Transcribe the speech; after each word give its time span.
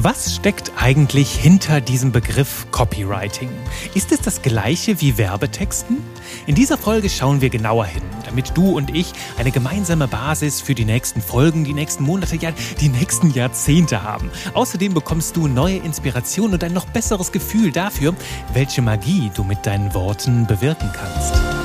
Was 0.00 0.36
steckt 0.36 0.70
eigentlich 0.76 1.34
hinter 1.34 1.80
diesem 1.80 2.12
Begriff 2.12 2.68
Copywriting? 2.70 3.48
Ist 3.94 4.12
es 4.12 4.20
das 4.20 4.42
gleiche 4.42 5.00
wie 5.00 5.18
Werbetexten? 5.18 5.96
In 6.46 6.54
dieser 6.54 6.78
Folge 6.78 7.10
schauen 7.10 7.40
wir 7.40 7.50
genauer 7.50 7.86
hin, 7.86 8.04
damit 8.24 8.56
du 8.56 8.76
und 8.76 8.94
ich 8.94 9.12
eine 9.38 9.50
gemeinsame 9.50 10.06
Basis 10.06 10.60
für 10.60 10.76
die 10.76 10.84
nächsten 10.84 11.20
Folgen, 11.20 11.64
die 11.64 11.72
nächsten 11.72 12.04
Monate, 12.04 12.36
ja 12.36 12.52
die 12.80 12.90
nächsten 12.90 13.32
Jahrzehnte 13.32 14.04
haben. 14.04 14.30
Außerdem 14.54 14.94
bekommst 14.94 15.36
du 15.36 15.48
neue 15.48 15.78
Inspiration 15.78 16.52
und 16.52 16.62
ein 16.62 16.72
noch 16.72 16.86
besseres 16.86 17.32
Gefühl 17.32 17.72
dafür, 17.72 18.14
welche 18.52 18.82
Magie 18.82 19.32
du 19.34 19.42
mit 19.42 19.66
deinen 19.66 19.94
Worten 19.94 20.46
bewirken 20.46 20.92
kannst. 20.94 21.57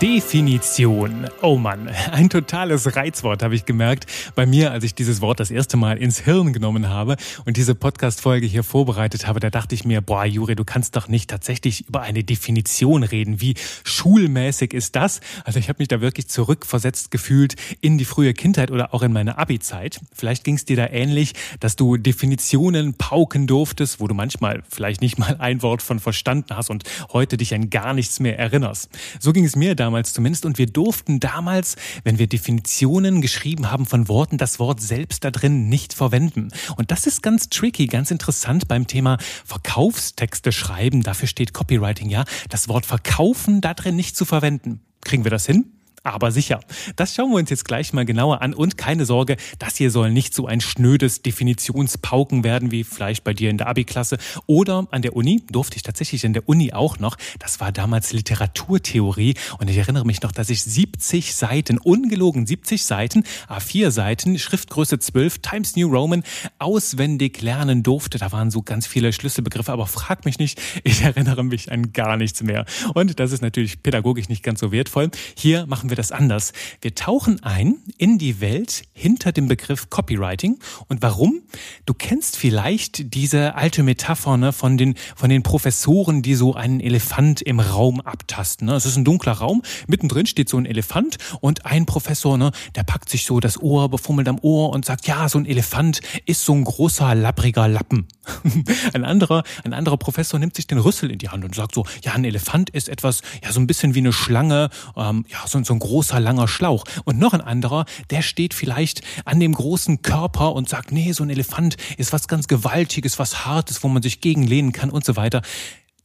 Definition. 0.00 1.26
Oh 1.42 1.56
Mann, 1.56 1.88
ein 2.12 2.30
totales 2.30 2.94
Reizwort 2.94 3.42
habe 3.42 3.56
ich 3.56 3.64
gemerkt 3.64 4.06
bei 4.36 4.46
mir, 4.46 4.70
als 4.70 4.84
ich 4.84 4.94
dieses 4.94 5.20
Wort 5.20 5.40
das 5.40 5.50
erste 5.50 5.76
Mal 5.76 5.98
ins 5.98 6.20
Hirn 6.20 6.52
genommen 6.52 6.88
habe 6.88 7.16
und 7.46 7.56
diese 7.56 7.74
Podcast-Folge 7.74 8.46
hier 8.46 8.62
vorbereitet 8.62 9.26
habe. 9.26 9.40
Da 9.40 9.50
dachte 9.50 9.74
ich 9.74 9.84
mir, 9.84 10.00
boah, 10.00 10.24
Juri, 10.24 10.54
du 10.54 10.64
kannst 10.64 10.94
doch 10.94 11.08
nicht 11.08 11.28
tatsächlich 11.28 11.88
über 11.88 12.02
eine 12.02 12.22
Definition 12.22 13.02
reden. 13.02 13.40
Wie 13.40 13.54
schulmäßig 13.82 14.72
ist 14.72 14.94
das? 14.94 15.20
Also 15.42 15.58
ich 15.58 15.68
habe 15.68 15.80
mich 15.80 15.88
da 15.88 16.00
wirklich 16.00 16.28
zurückversetzt 16.28 17.10
gefühlt 17.10 17.56
in 17.80 17.98
die 17.98 18.04
frühe 18.04 18.34
Kindheit 18.34 18.70
oder 18.70 18.94
auch 18.94 19.02
in 19.02 19.12
meine 19.12 19.36
Abi-Zeit. 19.36 19.98
Vielleicht 20.14 20.44
ging 20.44 20.54
es 20.54 20.64
dir 20.64 20.76
da 20.76 20.86
ähnlich, 20.86 21.32
dass 21.58 21.74
du 21.74 21.96
Definitionen 21.96 22.94
pauken 22.94 23.48
durftest, 23.48 23.98
wo 23.98 24.06
du 24.06 24.14
manchmal 24.14 24.62
vielleicht 24.68 25.00
nicht 25.00 25.18
mal 25.18 25.34
ein 25.40 25.60
Wort 25.62 25.82
von 25.82 25.98
verstanden 25.98 26.54
hast 26.54 26.70
und 26.70 26.84
heute 27.12 27.36
dich 27.36 27.52
an 27.52 27.68
gar 27.68 27.94
nichts 27.94 28.20
mehr 28.20 28.38
erinnerst. 28.38 28.90
So 29.18 29.32
ging 29.32 29.44
es 29.44 29.56
mir 29.56 29.74
da 29.74 29.87
damals 29.88 30.12
zumindest. 30.12 30.44
Und 30.44 30.58
wir 30.58 30.66
durften 30.66 31.18
damals, 31.18 31.76
wenn 32.04 32.18
wir 32.18 32.26
Definitionen 32.26 33.22
geschrieben 33.22 33.70
haben 33.70 33.86
von 33.86 34.06
Worten, 34.06 34.36
das 34.36 34.58
Wort 34.58 34.82
selbst 34.82 35.24
da 35.24 35.30
drin 35.30 35.70
nicht 35.70 35.94
verwenden. 35.94 36.50
Und 36.76 36.90
das 36.90 37.06
ist 37.06 37.22
ganz 37.22 37.48
tricky, 37.48 37.86
ganz 37.86 38.10
interessant 38.10 38.68
beim 38.68 38.86
Thema 38.86 39.16
Verkaufstexte 39.46 40.52
schreiben. 40.52 41.02
Dafür 41.02 41.26
steht 41.26 41.54
Copywriting 41.54 42.10
ja, 42.10 42.24
das 42.50 42.68
Wort 42.68 42.84
verkaufen 42.84 43.62
da 43.62 43.72
drin 43.72 43.96
nicht 43.96 44.14
zu 44.14 44.26
verwenden. 44.26 44.80
Kriegen 45.00 45.24
wir 45.24 45.30
das 45.30 45.46
hin? 45.46 45.77
Aber 46.12 46.32
sicher. 46.32 46.60
Das 46.96 47.14
schauen 47.14 47.30
wir 47.30 47.36
uns 47.36 47.50
jetzt 47.50 47.64
gleich 47.64 47.92
mal 47.92 48.04
genauer 48.04 48.42
an 48.42 48.54
und 48.54 48.76
keine 48.76 49.04
Sorge, 49.04 49.36
das 49.58 49.76
hier 49.76 49.90
soll 49.90 50.10
nicht 50.10 50.34
so 50.34 50.46
ein 50.46 50.60
schnödes 50.60 51.22
Definitionspauken 51.22 52.44
werden 52.44 52.70
wie 52.70 52.84
vielleicht 52.84 53.24
bei 53.24 53.34
dir 53.34 53.50
in 53.50 53.58
der 53.58 53.68
Abi-Klasse 53.68 54.18
oder 54.46 54.86
an 54.90 55.02
der 55.02 55.16
Uni. 55.16 55.42
Durfte 55.50 55.76
ich 55.76 55.82
tatsächlich 55.82 56.24
in 56.24 56.32
der 56.32 56.48
Uni 56.48 56.72
auch 56.72 56.98
noch. 56.98 57.16
Das 57.38 57.60
war 57.60 57.72
damals 57.72 58.12
Literaturtheorie 58.12 59.34
und 59.58 59.68
ich 59.70 59.76
erinnere 59.76 60.04
mich 60.04 60.22
noch, 60.22 60.32
dass 60.32 60.50
ich 60.50 60.62
70 60.62 61.34
Seiten, 61.34 61.78
ungelogen 61.78 62.46
70 62.46 62.84
Seiten, 62.84 63.24
A4 63.48 63.90
Seiten, 63.90 64.38
Schriftgröße 64.38 64.98
12, 64.98 65.38
Times 65.38 65.76
New 65.76 65.88
Roman, 65.88 66.22
auswendig 66.58 67.42
lernen 67.42 67.82
durfte. 67.82 68.18
Da 68.18 68.32
waren 68.32 68.50
so 68.50 68.62
ganz 68.62 68.86
viele 68.86 69.12
Schlüsselbegriffe, 69.12 69.72
aber 69.72 69.86
frag 69.86 70.24
mich 70.24 70.38
nicht, 70.38 70.60
ich 70.84 71.02
erinnere 71.02 71.44
mich 71.44 71.70
an 71.72 71.92
gar 71.92 72.16
nichts 72.16 72.42
mehr. 72.42 72.64
Und 72.94 73.18
das 73.20 73.32
ist 73.32 73.42
natürlich 73.42 73.82
pädagogisch 73.82 74.28
nicht 74.28 74.42
ganz 74.42 74.60
so 74.60 74.72
wertvoll. 74.72 75.10
Hier 75.36 75.66
machen 75.66 75.90
wir 75.90 75.96
das 75.98 76.12
anders. 76.12 76.52
Wir 76.80 76.94
tauchen 76.94 77.42
ein 77.42 77.76
in 77.96 78.18
die 78.18 78.40
Welt 78.40 78.82
hinter 78.92 79.32
dem 79.32 79.48
Begriff 79.48 79.90
Copywriting. 79.90 80.58
Und 80.88 81.02
warum? 81.02 81.42
Du 81.86 81.94
kennst 81.94 82.36
vielleicht 82.36 83.14
diese 83.14 83.54
alte 83.54 83.82
Metapher 83.82 84.36
ne, 84.36 84.52
von, 84.52 84.76
den, 84.76 84.94
von 85.16 85.30
den 85.30 85.42
Professoren, 85.42 86.22
die 86.22 86.34
so 86.34 86.54
einen 86.54 86.80
Elefant 86.80 87.42
im 87.42 87.60
Raum 87.60 88.00
abtasten. 88.00 88.66
Ne? 88.66 88.74
Es 88.74 88.86
ist 88.86 88.96
ein 88.96 89.04
dunkler 89.04 89.32
Raum, 89.32 89.62
mittendrin 89.86 90.26
steht 90.26 90.48
so 90.48 90.56
ein 90.56 90.66
Elefant 90.66 91.18
und 91.40 91.66
ein 91.66 91.86
Professor, 91.86 92.38
ne, 92.38 92.52
der 92.74 92.84
packt 92.84 93.08
sich 93.08 93.24
so 93.24 93.40
das 93.40 93.60
Ohr, 93.60 93.88
befummelt 93.88 94.28
am 94.28 94.38
Ohr 94.40 94.70
und 94.70 94.84
sagt, 94.84 95.06
ja, 95.06 95.28
so 95.28 95.38
ein 95.38 95.46
Elefant 95.46 96.00
ist 96.26 96.44
so 96.44 96.54
ein 96.54 96.64
großer, 96.64 97.14
lappriger 97.14 97.68
Lappen. 97.68 98.06
ein 98.92 99.04
anderer, 99.04 99.42
ein 99.64 99.72
anderer 99.72 99.96
Professor 99.96 100.38
nimmt 100.38 100.54
sich 100.54 100.66
den 100.66 100.78
Rüssel 100.78 101.10
in 101.10 101.18
die 101.18 101.28
Hand 101.28 101.44
und 101.44 101.54
sagt 101.54 101.74
so, 101.74 101.86
ja, 102.02 102.12
ein 102.12 102.24
Elefant 102.24 102.70
ist 102.70 102.88
etwas, 102.88 103.22
ja, 103.42 103.52
so 103.52 103.60
ein 103.60 103.66
bisschen 103.66 103.94
wie 103.94 104.00
eine 104.00 104.12
Schlange, 104.12 104.70
ähm, 104.96 105.24
ja, 105.28 105.38
so, 105.46 105.62
so 105.62 105.72
ein 105.72 105.78
großer, 105.88 106.20
langer 106.20 106.48
Schlauch. 106.48 106.84
Und 107.04 107.18
noch 107.18 107.32
ein 107.32 107.40
anderer, 107.40 107.86
der 108.10 108.22
steht 108.22 108.54
vielleicht 108.54 109.00
an 109.24 109.40
dem 109.40 109.54
großen 109.54 110.02
Körper 110.02 110.54
und 110.54 110.68
sagt, 110.68 110.92
nee, 110.92 111.12
so 111.12 111.22
ein 111.22 111.30
Elefant 111.30 111.76
ist 111.96 112.12
was 112.12 112.28
ganz 112.28 112.46
Gewaltiges, 112.46 113.18
was 113.18 113.46
Hartes, 113.46 113.82
wo 113.82 113.88
man 113.88 114.02
sich 114.02 114.20
gegenlehnen 114.20 114.72
kann 114.72 114.90
und 114.90 115.04
so 115.04 115.16
weiter. 115.16 115.42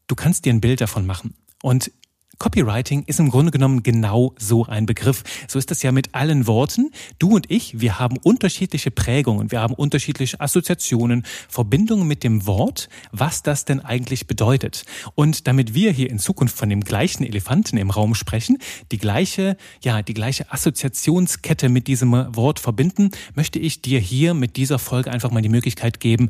Du 0.07 0.15
kannst 0.15 0.45
dir 0.45 0.53
ein 0.53 0.61
Bild 0.61 0.79
davon 0.79 1.05
machen. 1.05 1.35
Und 1.61 1.91
Copywriting 2.39 3.03
ist 3.05 3.19
im 3.19 3.29
Grunde 3.29 3.51
genommen 3.51 3.83
genau 3.83 4.33
so 4.37 4.65
ein 4.65 4.85
Begriff. 4.85 5.23
So 5.47 5.59
ist 5.59 5.71
das 5.71 5.83
ja 5.83 5.91
mit 5.91 6.13
allen 6.13 6.47
Worten. 6.47 6.91
Du 7.19 7.35
und 7.35 7.49
ich, 7.49 7.79
wir 7.79 7.99
haben 7.99 8.17
unterschiedliche 8.17 8.91
Prägungen, 8.91 9.51
wir 9.51 9.61
haben 9.61 9.73
unterschiedliche 9.73 10.39
Assoziationen, 10.39 11.23
Verbindungen 11.47 12.07
mit 12.07 12.23
dem 12.23 12.45
Wort, 12.45 12.89
was 13.11 13.43
das 13.43 13.65
denn 13.65 13.79
eigentlich 13.79 14.27
bedeutet. 14.27 14.83
Und 15.15 15.47
damit 15.47 15.73
wir 15.73 15.91
hier 15.91 16.09
in 16.09 16.19
Zukunft 16.19 16.57
von 16.57 16.69
dem 16.69 16.81
gleichen 16.81 17.23
Elefanten 17.23 17.77
im 17.77 17.89
Raum 17.89 18.15
sprechen, 18.15 18.57
die 18.91 18.97
gleiche, 18.97 19.57
ja, 19.83 20.01
die 20.01 20.13
gleiche 20.13 20.51
Assoziationskette 20.51 21.69
mit 21.69 21.87
diesem 21.87 22.11
Wort 22.35 22.59
verbinden, 22.59 23.11
möchte 23.35 23.59
ich 23.59 23.81
dir 23.81 23.99
hier 23.99 24.33
mit 24.33 24.57
dieser 24.57 24.79
Folge 24.79 25.11
einfach 25.11 25.31
mal 25.31 25.41
die 25.41 25.49
Möglichkeit 25.49 25.99
geben, 25.99 26.29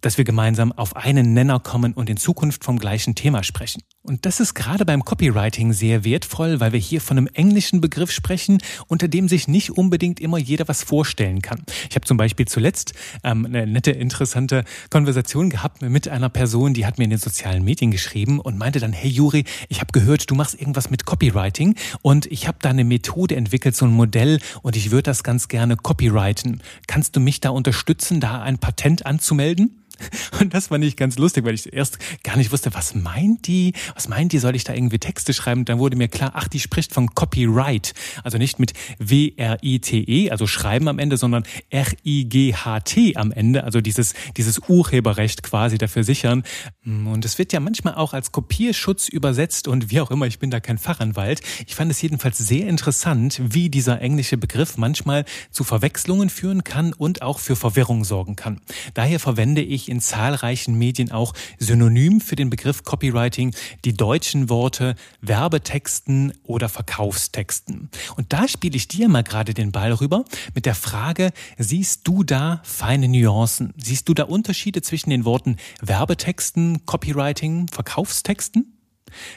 dass 0.00 0.18
wir 0.18 0.24
gemeinsam 0.24 0.72
auf 0.72 0.96
einen 0.96 1.34
Nenner 1.34 1.60
kommen 1.60 1.92
und 1.92 2.08
in 2.08 2.16
Zukunft 2.16 2.64
vom 2.64 2.78
gleichen 2.78 3.14
Thema 3.14 3.42
sprechen. 3.42 3.82
Und 4.02 4.24
das 4.24 4.40
ist 4.40 4.54
gerade 4.54 4.86
beim 4.86 5.04
Copywriting 5.04 5.74
sehr 5.74 6.04
wertvoll, 6.04 6.58
weil 6.58 6.72
wir 6.72 6.80
hier 6.80 7.02
von 7.02 7.18
einem 7.18 7.26
englischen 7.34 7.82
Begriff 7.82 8.10
sprechen, 8.10 8.62
unter 8.86 9.08
dem 9.08 9.28
sich 9.28 9.46
nicht 9.46 9.72
unbedingt 9.72 10.20
immer 10.20 10.38
jeder 10.38 10.66
was 10.68 10.82
vorstellen 10.82 11.42
kann. 11.42 11.62
Ich 11.90 11.96
habe 11.96 12.06
zum 12.06 12.16
Beispiel 12.16 12.46
zuletzt 12.46 12.94
ähm, 13.24 13.44
eine 13.44 13.66
nette, 13.66 13.90
interessante 13.90 14.64
Konversation 14.88 15.50
gehabt 15.50 15.82
mit 15.82 16.08
einer 16.08 16.30
Person, 16.30 16.72
die 16.72 16.86
hat 16.86 16.96
mir 16.96 17.04
in 17.04 17.10
den 17.10 17.18
sozialen 17.18 17.62
Medien 17.62 17.90
geschrieben 17.90 18.40
und 18.40 18.56
meinte 18.56 18.80
dann, 18.80 18.94
hey 18.94 19.10
Juri, 19.10 19.44
ich 19.68 19.80
habe 19.82 19.92
gehört, 19.92 20.30
du 20.30 20.34
machst 20.34 20.58
irgendwas 20.58 20.88
mit 20.88 21.04
Copywriting 21.04 21.74
und 22.00 22.24
ich 22.24 22.48
habe 22.48 22.56
da 22.62 22.70
eine 22.70 22.84
Methode 22.84 23.36
entwickelt, 23.36 23.76
so 23.76 23.84
ein 23.84 23.92
Modell 23.92 24.40
und 24.62 24.76
ich 24.76 24.92
würde 24.92 25.04
das 25.04 25.22
ganz 25.22 25.48
gerne 25.48 25.76
copyrighten. 25.76 26.62
Kannst 26.86 27.16
du 27.16 27.20
mich 27.20 27.40
da 27.40 27.50
unterstützen, 27.50 28.18
da 28.20 28.40
ein 28.40 28.56
Patent 28.56 29.04
anzumelden? 29.04 29.80
Und 30.40 30.54
das 30.54 30.68
fand 30.68 30.84
ich 30.84 30.96
ganz 30.96 31.18
lustig, 31.18 31.44
weil 31.44 31.54
ich 31.54 31.72
erst 31.72 31.98
gar 32.22 32.36
nicht 32.36 32.52
wusste, 32.52 32.74
was 32.74 32.94
meint 32.94 33.46
die? 33.46 33.74
Was 33.94 34.08
meint 34.08 34.32
die? 34.32 34.38
Soll 34.38 34.56
ich 34.56 34.64
da 34.64 34.74
irgendwie 34.74 34.98
Texte 34.98 35.32
schreiben? 35.32 35.64
Dann 35.64 35.78
wurde 35.78 35.96
mir 35.96 36.08
klar, 36.08 36.32
ach, 36.34 36.48
die 36.48 36.60
spricht 36.60 36.92
von 36.92 37.14
Copyright. 37.14 37.92
Also 38.24 38.38
nicht 38.38 38.58
mit 38.58 38.72
W-R-I-T-E, 38.98 40.30
also 40.30 40.46
schreiben 40.46 40.88
am 40.88 40.98
Ende, 40.98 41.16
sondern 41.16 41.44
R-I-G-H-T 41.70 43.16
am 43.16 43.32
Ende. 43.32 43.64
Also 43.64 43.80
dieses, 43.80 44.14
dieses 44.36 44.58
Urheberrecht 44.68 45.42
quasi 45.42 45.78
dafür 45.78 46.04
sichern. 46.04 46.42
Und 46.84 47.24
es 47.24 47.38
wird 47.38 47.52
ja 47.52 47.60
manchmal 47.60 47.94
auch 47.94 48.12
als 48.12 48.32
Kopierschutz 48.32 49.08
übersetzt 49.08 49.68
und 49.68 49.90
wie 49.90 50.00
auch 50.00 50.10
immer, 50.10 50.26
ich 50.26 50.38
bin 50.38 50.50
da 50.50 50.60
kein 50.60 50.78
Fachanwalt. 50.78 51.40
Ich 51.66 51.74
fand 51.74 51.90
es 51.90 52.00
jedenfalls 52.02 52.38
sehr 52.38 52.66
interessant, 52.66 53.40
wie 53.42 53.70
dieser 53.70 54.00
englische 54.00 54.36
Begriff 54.36 54.76
manchmal 54.76 55.24
zu 55.50 55.64
Verwechslungen 55.64 56.30
führen 56.30 56.64
kann 56.64 56.92
und 56.92 57.22
auch 57.22 57.38
für 57.38 57.56
Verwirrung 57.56 58.04
sorgen 58.04 58.36
kann. 58.36 58.60
Daher 58.94 59.20
verwende 59.20 59.62
ich 59.62 59.88
in 59.88 60.00
zahlreichen 60.00 60.74
Medien 60.74 61.10
auch 61.10 61.34
synonym 61.58 62.20
für 62.20 62.36
den 62.36 62.50
Begriff 62.50 62.82
Copywriting 62.84 63.54
die 63.84 63.94
deutschen 63.94 64.48
Worte 64.48 64.94
Werbetexten 65.20 66.32
oder 66.42 66.68
Verkaufstexten. 66.68 67.90
Und 68.16 68.32
da 68.32 68.48
spiele 68.48 68.76
ich 68.76 68.88
dir 68.88 69.08
mal 69.08 69.22
gerade 69.22 69.54
den 69.54 69.72
Ball 69.72 69.92
rüber 69.92 70.24
mit 70.54 70.66
der 70.66 70.74
Frage, 70.74 71.32
siehst 71.58 72.06
du 72.06 72.24
da 72.24 72.60
feine 72.64 73.08
Nuancen? 73.08 73.72
Siehst 73.76 74.08
du 74.08 74.14
da 74.14 74.24
Unterschiede 74.24 74.82
zwischen 74.82 75.10
den 75.10 75.24
Worten 75.24 75.56
Werbetexten, 75.80 76.86
Copywriting, 76.86 77.68
Verkaufstexten? 77.68 78.76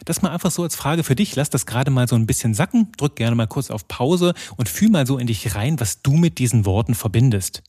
Das 0.05 0.21
mal 0.21 0.31
einfach 0.31 0.51
so 0.51 0.63
als 0.63 0.75
Frage 0.75 1.03
für 1.03 1.15
dich. 1.15 1.35
Lass 1.35 1.49
das 1.49 1.65
gerade 1.65 1.91
mal 1.91 2.07
so 2.07 2.15
ein 2.15 2.27
bisschen 2.27 2.53
sacken. 2.53 2.91
Drück 2.97 3.15
gerne 3.15 3.35
mal 3.35 3.47
kurz 3.47 3.71
auf 3.71 3.87
Pause 3.87 4.33
und 4.55 4.69
fühl 4.69 4.89
mal 4.89 5.07
so 5.07 5.17
in 5.17 5.27
dich 5.27 5.55
rein, 5.55 5.79
was 5.79 6.01
du 6.01 6.13
mit 6.13 6.37
diesen 6.37 6.65
Worten 6.65 6.95
verbindest. 6.95 7.63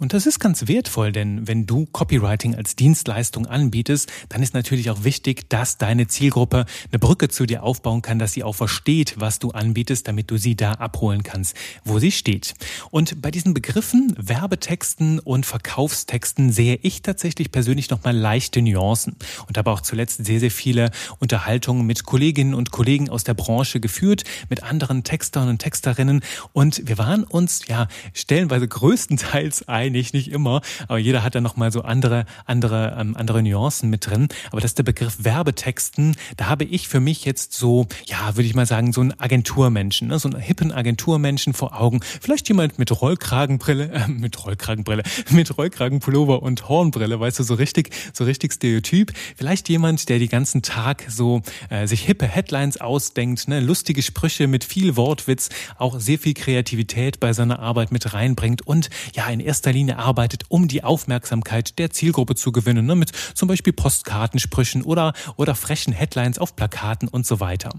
Und 0.00 0.12
das 0.12 0.26
ist 0.26 0.38
ganz 0.38 0.68
wertvoll, 0.68 1.10
denn 1.10 1.48
wenn 1.48 1.66
du 1.66 1.86
Copywriting 1.86 2.54
als 2.54 2.76
Dienstleistung 2.76 3.46
anbietest, 3.46 4.08
dann 4.28 4.42
ist 4.44 4.54
natürlich 4.54 4.90
auch 4.90 5.02
wichtig, 5.02 5.50
dass 5.50 5.76
deine 5.76 6.06
Zielgruppe 6.06 6.66
eine 6.92 6.98
Brücke 7.00 7.28
zu 7.28 7.46
dir 7.46 7.64
aufbauen 7.64 8.00
kann, 8.00 8.20
dass 8.20 8.32
sie 8.32 8.44
auch 8.44 8.54
versteht, 8.54 9.16
was 9.18 9.40
du 9.40 9.50
anbietest, 9.50 10.06
damit 10.06 10.30
du 10.30 10.36
sie 10.36 10.54
da 10.54 10.74
abholen 10.74 11.24
kannst, 11.24 11.56
wo 11.84 11.98
sie 11.98 12.12
steht. 12.12 12.54
Und 12.92 13.20
bei 13.20 13.32
diesen 13.32 13.54
Begriffen, 13.54 14.14
Werbetexten 14.16 15.18
und 15.18 15.46
Verkaufstexten 15.46 16.52
sehe 16.52 16.78
ich 16.82 17.02
tatsächlich 17.02 17.50
persönlich 17.50 17.90
nochmal 17.90 18.16
leichte 18.16 18.62
Nuancen 18.62 19.16
und 19.48 19.58
habe 19.58 19.72
auch 19.72 19.80
zuletzt 19.80 20.24
sehr, 20.24 20.38
sehr 20.38 20.52
viele 20.52 20.92
Unterhaltungen 21.18 21.84
mit 21.84 22.04
Kolleginnen 22.04 22.54
und 22.54 22.70
Kollegen 22.70 23.10
aus 23.10 23.24
der 23.24 23.34
Branche 23.34 23.80
geführt, 23.80 24.22
mit 24.48 24.62
anderen 24.62 25.02
Textern 25.02 25.48
und 25.48 25.58
Texterinnen 25.58 26.22
und 26.52 26.86
wir 26.86 26.98
waren 26.98 27.24
uns 27.24 27.66
ja 27.66 27.88
stellenweise 28.14 28.68
größtenteils 28.68 29.66
ein 29.66 29.87
einig, 29.88 30.12
nicht 30.12 30.28
immer, 30.28 30.60
aber 30.86 30.98
jeder 30.98 31.22
hat 31.22 31.34
da 31.34 31.40
nochmal 31.40 31.72
so 31.72 31.82
andere, 31.82 32.26
andere, 32.44 32.96
ähm, 32.98 33.16
andere 33.16 33.42
Nuancen 33.42 33.90
mit 33.90 34.06
drin. 34.06 34.28
Aber 34.50 34.60
das 34.60 34.72
ist 34.72 34.78
der 34.78 34.84
Begriff 34.84 35.24
Werbetexten, 35.24 36.16
da 36.36 36.46
habe 36.46 36.64
ich 36.64 36.88
für 36.88 37.00
mich 37.00 37.24
jetzt 37.24 37.54
so, 37.54 37.86
ja, 38.06 38.36
würde 38.36 38.46
ich 38.46 38.54
mal 38.54 38.66
sagen, 38.66 38.92
so 38.92 39.00
einen 39.00 39.18
Agenturmenschen, 39.18 40.08
ne? 40.08 40.18
so 40.18 40.28
einen 40.28 40.40
hippen 40.40 40.72
Agenturmenschen 40.72 41.54
vor 41.54 41.80
Augen. 41.80 42.00
Vielleicht 42.20 42.48
jemand 42.48 42.78
mit 42.78 43.00
Rollkragenbrille, 43.00 43.90
äh, 43.90 44.08
mit 44.08 44.44
Rollkragenbrille, 44.44 45.02
mit 45.30 45.56
Rollkragenpullover 45.56 46.42
und 46.42 46.68
Hornbrille, 46.68 47.18
weißt 47.18 47.38
du, 47.38 47.42
so 47.42 47.54
richtig, 47.54 47.90
so 48.12 48.24
richtig 48.24 48.52
Stereotyp. 48.52 49.12
Vielleicht 49.36 49.68
jemand, 49.68 50.08
der 50.08 50.18
die 50.18 50.28
ganzen 50.28 50.62
Tag 50.62 51.04
so 51.08 51.42
äh, 51.70 51.86
sich 51.86 52.02
hippe 52.02 52.26
Headlines 52.26 52.80
ausdenkt, 52.80 53.48
ne? 53.48 53.60
lustige 53.60 54.02
Sprüche 54.02 54.46
mit 54.46 54.64
viel 54.64 54.96
Wortwitz, 54.96 55.48
auch 55.78 55.98
sehr 55.98 56.18
viel 56.18 56.34
Kreativität 56.34 57.20
bei 57.20 57.32
seiner 57.32 57.58
Arbeit 57.58 57.90
mit 57.90 58.12
reinbringt 58.12 58.66
und 58.66 58.90
ja 59.14 59.26
in 59.28 59.40
erster 59.40 59.72
Linie 59.72 59.77
arbeitet, 59.86 60.44
um 60.48 60.68
die 60.68 60.82
Aufmerksamkeit 60.82 61.78
der 61.78 61.90
Zielgruppe 61.90 62.34
zu 62.34 62.52
gewinnen, 62.52 62.86
ne? 62.86 62.94
mit 62.94 63.12
zum 63.34 63.48
Beispiel 63.48 63.72
Postkartensprüchen 63.72 64.82
oder, 64.82 65.12
oder 65.36 65.54
frechen 65.54 65.92
Headlines 65.92 66.38
auf 66.38 66.56
Plakaten 66.56 67.08
und 67.08 67.26
so 67.26 67.40
weiter. 67.40 67.70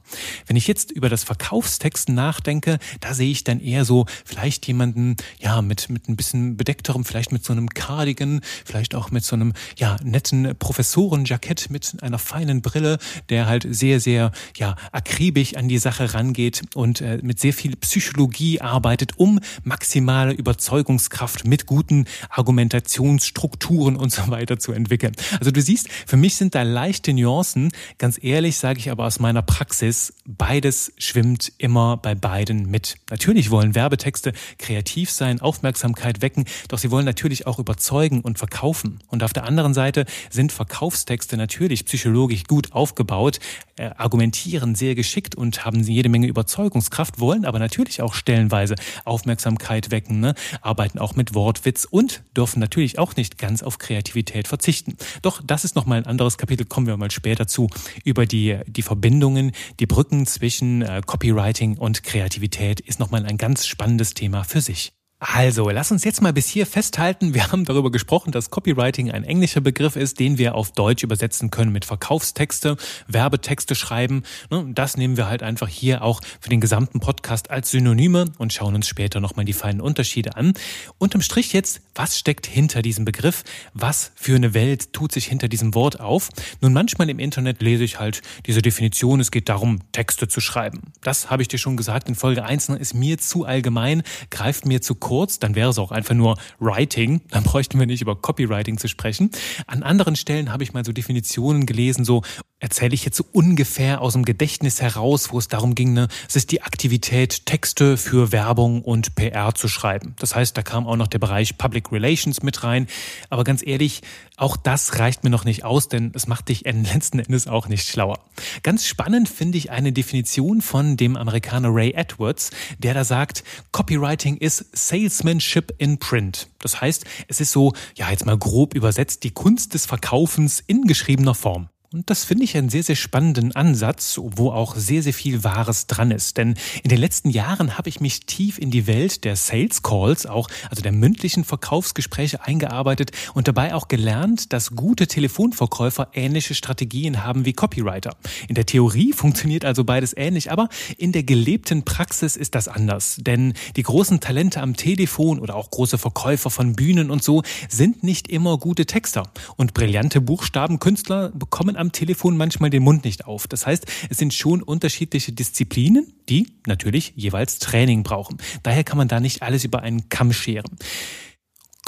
Wenn 0.47 0.55
ich 0.55 0.67
jetzt 0.67 0.91
über 0.91 1.09
das 1.09 1.23
Verkaufstexten 1.23 2.15
nachdenke, 2.15 2.79
da 3.01 3.13
sehe 3.13 3.31
ich 3.31 3.43
dann 3.43 3.59
eher 3.59 3.85
so 3.85 4.05
vielleicht 4.25 4.67
jemanden, 4.67 5.15
ja, 5.39 5.61
mit, 5.61 5.89
mit 5.89 6.07
ein 6.07 6.15
bisschen 6.15 6.57
bedeckterem, 6.57 7.05
vielleicht 7.05 7.31
mit 7.31 7.43
so 7.43 7.53
einem 7.53 7.69
Cardigan, 7.69 8.41
vielleicht 8.65 8.95
auch 8.95 9.11
mit 9.11 9.23
so 9.23 9.35
einem, 9.35 9.53
ja, 9.77 9.97
netten 10.03 10.55
Professorenjackett 10.57 11.69
mit 11.69 12.01
einer 12.01 12.19
feinen 12.19 12.61
Brille, 12.61 12.97
der 13.29 13.47
halt 13.47 13.65
sehr, 13.69 13.99
sehr, 13.99 14.31
ja, 14.55 14.75
akribisch 14.91 15.55
an 15.55 15.67
die 15.67 15.77
Sache 15.77 16.13
rangeht 16.13 16.61
und 16.75 17.01
äh, 17.01 17.19
mit 17.21 17.39
sehr 17.39 17.53
viel 17.53 17.75
Psychologie 17.75 18.61
arbeitet, 18.61 19.17
um 19.17 19.39
maximale 19.63 20.33
Überzeugungskraft 20.33 21.45
mit 21.45 21.65
guten 21.65 21.88
Argumentationsstrukturen 22.30 23.95
und 23.95 24.12
so 24.12 24.30
weiter 24.30 24.59
zu 24.59 24.71
entwickeln. 24.71 25.13
Also 25.39 25.51
du 25.51 25.62
siehst, 25.62 25.89
für 26.06 26.18
mich 26.18 26.36
sind 26.36 26.56
da 26.56 26.63
leichte 26.63 27.13
Nuancen. 27.13 27.71
Ganz 27.97 28.19
ehrlich 28.21 28.57
sage 28.57 28.80
ich 28.80 28.91
aber 28.91 29.06
aus 29.06 29.19
meiner 29.19 29.41
Praxis, 29.41 30.13
beides 30.25 30.91
schwimmt 30.97 31.51
immer 31.57 31.97
bei 31.97 32.15
beiden 32.15 32.69
mit. 32.69 32.95
Natürlich 33.09 33.51
wollen 33.51 33.75
Werbetexte 33.75 34.33
kreativ 34.57 35.12
sein, 35.12 35.41
Aufmerksamkeit 35.41 36.21
wecken, 36.21 36.45
doch 36.68 36.77
sie 36.77 36.91
wollen 36.91 37.06
natürlich 37.06 37.47
auch 37.47 37.59
überzeugen 37.59 38.21
und 38.21 38.38
verkaufen. 38.38 39.00
Und 39.07 39.24
auf 39.24 39.33
der 39.33 39.44
anderen 39.44 39.74
Seite 39.74 40.06
sind 40.30 40.51
Verkaufstexte 40.51 41.38
natürlich 41.38 41.85
psychologisch 41.85 42.44
gut 42.45 42.71
aufgebaut, 42.71 43.39
äh, 43.75 43.92
argumentieren 43.97 44.75
sehr 44.75 44.95
geschickt 44.95 45.35
und 45.35 45.65
haben 45.65 45.81
jede 45.83 46.09
Menge 46.09 46.27
Überzeugungskraft, 46.27 47.19
wollen 47.19 47.45
aber 47.45 47.59
natürlich 47.59 48.01
auch 48.01 48.13
stellenweise 48.13 48.75
Aufmerksamkeit 49.06 49.92
wecken, 49.92 50.19
ne? 50.19 50.35
arbeiten 50.62 51.00
auch 51.00 51.15
mit 51.15 51.33
Wortwitz 51.69 51.86
und 51.89 52.24
dürfen 52.36 52.60
natürlich 52.60 52.98
auch 52.98 53.16
nicht 53.16 53.38
ganz 53.38 53.62
auf 53.62 53.77
Kreativität 53.77 54.48
verzichten. 54.48 54.98
Doch 55.21 55.42
das 55.45 55.66
ist 55.66 55.75
nochmal 55.75 56.00
ein 56.00 56.06
anderes 56.06 56.38
Kapitel, 56.38 56.66
kommen 56.66 56.88
wir 56.88 56.98
mal 56.98 57.12
später 57.12 57.48
zu, 57.48 57.69
über 58.04 58.25
die, 58.25 58.60
die 58.66 58.81
Verbindungen, 58.81 59.51
die 59.80 59.86
Brücken 59.86 60.25
zwischen 60.25 60.81
äh, 60.81 61.01
Copywriting 61.06 61.77
und 61.77 62.04
Kreativität 62.04 62.80
ist 62.80 63.00
nochmal 63.00 63.25
ein 63.25 63.38
ganz 63.38 63.68
spannendes 63.68 64.13
Thema 64.13 64.44
für 64.44 64.62
sich. 64.62 64.98
Also, 65.21 65.69
lass 65.69 65.92
uns 65.92 66.06
jetzt 66.06 66.21
mal 66.21 66.31
bis 66.31 66.48
hier 66.48 66.66
festhalten. 66.66 67.33
Wir 67.33 67.51
haben 67.51 67.66
darüber 67.66 67.92
gesprochen, 67.92 68.31
dass 68.31 68.51
Copywriting 68.51 69.12
ein 69.12 69.25
englischer 69.25 69.60
Begriff 69.60 69.98
ist, 69.98 70.18
den 70.18 70.38
wir 70.38 70.56
auf 70.56 70.71
Deutsch 70.71 71.04
übersetzen 71.04 71.51
können 71.51 71.74
mit 71.74 71.83
Verkaufstexte, 71.83 72.77
Werbetexte 73.10 73.75
schreiben. 73.75 74.24
Ne, 74.50 74.68
das 74.74 74.95
nehmen 74.95 75.18
wir 75.18 75.27
halt 75.27 75.44
einfach 75.44 75.68
hier 75.68 76.04
auch 76.04 76.21
für 76.39 76.50
den 76.50 76.62
gesamten 76.62 77.01
Podcast 77.01 77.51
als 77.51 77.69
Synonyme 77.69 78.31
und 78.38 78.54
schauen 78.54 78.75
uns 78.75 78.88
später 78.88 79.19
nochmal 79.19 79.44
die 79.44 79.51
feinen 79.51 79.81
Unterschiede 79.81 80.38
an. 80.38 80.54
Unterm 81.00 81.21
Strich 81.21 81.51
jetzt, 81.51 81.81
was 81.95 82.18
steckt 82.18 82.48
hinter 82.48 82.81
diesem 82.81 83.04
Begriff? 83.04 83.44
Was 83.74 84.13
für 84.16 84.38
eine 84.38 84.54
Welt 84.54 84.94
tut 84.94 85.12
sich 85.12 85.25
hinter 85.25 85.50
diesem 85.50 85.75
Wort 85.75 86.00
auf? 86.00 86.30
Nun, 86.62 86.71
manchmal 86.71 87.10
im 87.10 87.19
Internet 87.19 87.62
lese 87.62 87.83
ich 87.83 88.00
halt 88.00 88.21
diese 88.45 88.62
Definition, 88.62 89.19
es 89.19 89.31
geht 89.31 89.50
darum, 89.50 89.81
Texte 89.92 90.30
zu 90.30 90.39
schreiben. 90.39 90.94
Das 91.01 91.30
habe 91.30 91.42
ich 91.42 91.50
dir 91.50 91.57
schon 91.57 91.75
gesagt 91.75 92.07
in 92.07 92.16
Folge 92.16 92.45
1, 92.45 92.69
ne, 92.69 92.77
ist 92.77 92.94
mir 92.94 93.18
zu 93.18 93.44
allgemein, 93.44 94.04
greift 94.30 94.66
mir 94.66 94.81
zu 94.81 94.95
kurz, 94.95 95.08
dann 95.39 95.56
wäre 95.56 95.69
es 95.69 95.79
auch 95.79 95.91
einfach 95.91 96.15
nur 96.15 96.38
Writing, 96.59 97.21
dann 97.29 97.44
bräuchten 97.50 97.79
wir 97.79 97.85
nicht 97.85 98.01
über 98.01 98.15
Copywriting 98.15 98.77
zu 98.77 98.88
sprechen. 98.88 99.31
An 99.67 99.83
anderen 99.83 100.15
Stellen 100.15 100.51
habe 100.51 100.63
ich 100.63 100.73
mal 100.73 100.85
so 100.85 100.91
Definitionen 100.91 101.65
gelesen, 101.65 102.06
so 102.06 102.21
erzähle 102.59 102.94
ich 102.94 103.06
jetzt 103.06 103.17
so 103.17 103.25
ungefähr 103.31 104.01
aus 104.01 104.13
dem 104.13 104.25
Gedächtnis 104.25 104.81
heraus, 104.81 105.31
wo 105.31 105.39
es 105.39 105.47
darum 105.47 105.75
ging, 105.75 105.94
ne, 105.94 106.07
es 106.27 106.35
ist 106.35 106.51
die 106.51 106.61
Aktivität, 106.61 107.45
Texte 107.45 107.95
für 107.95 108.31
Werbung 108.31 108.81
und 108.81 109.15
PR 109.15 109.56
zu 109.56 109.67
schreiben. 109.67 110.15
Das 110.19 110.35
heißt, 110.35 110.57
da 110.57 110.61
kam 110.61 110.85
auch 110.85 110.97
noch 110.97 111.07
der 111.07 111.19
Bereich 111.19 111.57
Public 111.57 111.91
Relations 111.91 112.44
mit 112.44 112.63
rein. 112.63 112.88
Aber 113.29 113.45
ganz 113.45 113.65
ehrlich, 113.65 114.01
auch 114.35 114.57
das 114.57 115.00
reicht 115.00 115.23
mir 115.23 115.29
noch 115.29 115.45
nicht 115.45 115.63
aus, 115.63 115.88
denn 115.88 116.11
es 116.13 116.27
macht 116.27 116.50
dich 116.50 116.63
letzten 116.65 117.19
Endes 117.19 117.47
auch 117.47 117.67
nicht 117.67 117.88
schlauer. 117.88 118.19
Ganz 118.61 118.85
spannend 118.85 119.29
finde 119.29 119.57
ich 119.57 119.71
eine 119.71 119.94
Definition 119.94 120.61
von 120.61 120.97
dem 120.97 121.15
Amerikaner 121.15 121.69
Ray 121.71 121.94
Edwards, 121.94 122.51
der 122.77 122.94
da 122.94 123.03
sagt, 123.06 123.44
Copywriting 123.71 124.38
is 124.38 124.65
Salesmanship 124.73 125.73
in 125.77 125.97
Print. 125.97 126.50
Das 126.59 126.81
heißt, 126.81 127.06
es 127.29 127.39
ist 127.39 127.51
so, 127.51 127.73
ja, 127.95 128.09
jetzt 128.11 128.25
mal 128.25 128.38
grob 128.38 128.73
übersetzt, 128.73 129.23
die 129.23 129.31
Kunst 129.31 129.73
des 129.73 129.85
Verkaufens 129.85 130.61
in 130.65 130.83
geschriebener 130.83 131.35
Form. 131.35 131.69
Und 131.91 132.12
das 132.12 132.24
finde 132.24 132.44
ich 132.44 132.56
einen 132.56 132.69
sehr, 132.69 132.83
sehr 132.83 132.95
spannenden 132.95 133.56
Ansatz, 133.56 134.19
wo 134.21 134.51
auch 134.51 134.75
sehr, 134.75 135.01
sehr 135.01 135.13
viel 135.13 135.44
Wahres 135.44 135.88
dran 135.88 136.12
ist. 136.12 136.38
Denn 136.38 136.53
in 136.83 136.89
den 136.89 137.00
letzten 137.00 137.31
Jahren 137.31 137.80
habe 137.80 137.89
ich 137.89 138.00
mich 138.00 138.27
tief 138.27 138.59
in 138.59 138.69
die 138.69 138.86
Welt 138.86 139.24
der 139.24 139.36
Sales 139.36 139.81
Calls, 139.81 140.27
auch 140.27 140.50
also 140.69 140.83
der 140.83 140.91
mündlichen 140.91 141.44
Verkaufsgespräche 141.44 142.45
eingearbeitet 142.45 143.09
und 143.33 143.47
dabei 143.47 143.74
auch 143.74 143.88
gelernt, 143.88 144.53
dass 144.53 144.75
gute 144.75 145.07
Telefonverkäufer 145.07 146.09
ähnliche 146.13 146.53
Strategien 146.53 147.24
haben 147.24 147.45
wie 147.45 147.53
Copywriter. 147.53 148.15
In 148.47 148.53
der 148.53 148.68
Theorie 148.68 149.12
funktioniert 149.12 149.65
also 149.65 149.83
beides 149.83 150.15
ähnlich, 150.15 150.51
aber 150.51 150.69
in 150.95 151.12
der 151.12 151.24
gelebten 151.24 151.85
Praxis 151.85 152.35
ist 152.35 152.53
das 152.53 152.68
anders. 152.68 153.18
Denn 153.19 153.53
die 153.77 153.83
großen 153.83 154.19
Talente 154.19 154.62
am 154.62 154.75
Telefon 154.75 155.39
oder 155.39 155.56
auch 155.56 155.71
große 155.71 155.97
Verkäufer 155.97 156.51
von 156.51 156.75
Bühnen 156.75 157.09
und 157.09 157.24
so 157.24 157.42
sind 157.68 158.03
nicht 158.03 158.27
immer 158.27 158.59
gute 158.59 158.85
Texter. 158.85 159.24
Und 159.56 159.74
brillante 159.74 160.21
Buchstabenkünstler 160.21 161.30
bekommen 161.30 161.78
am 161.79 161.91
Telefon 161.91 162.37
manchmal 162.37 162.69
den 162.69 162.83
Mund 162.83 163.05
nicht 163.05 163.25
auf. 163.25 163.47
Das 163.47 163.65
heißt, 163.65 163.85
es 164.09 164.17
sind 164.17 164.33
schon 164.33 164.61
unterschiedliche 164.61 165.31
Disziplinen, 165.31 166.13
die 166.27 166.47
natürlich 166.67 167.13
jeweils 167.15 167.59
Training 167.59 168.03
brauchen. 168.03 168.37
Daher 168.63 168.83
kann 168.83 168.97
man 168.97 169.07
da 169.07 169.19
nicht 169.19 169.41
alles 169.41 169.63
über 169.63 169.81
einen 169.81 170.09
Kamm 170.09 170.33
scheren. 170.33 170.77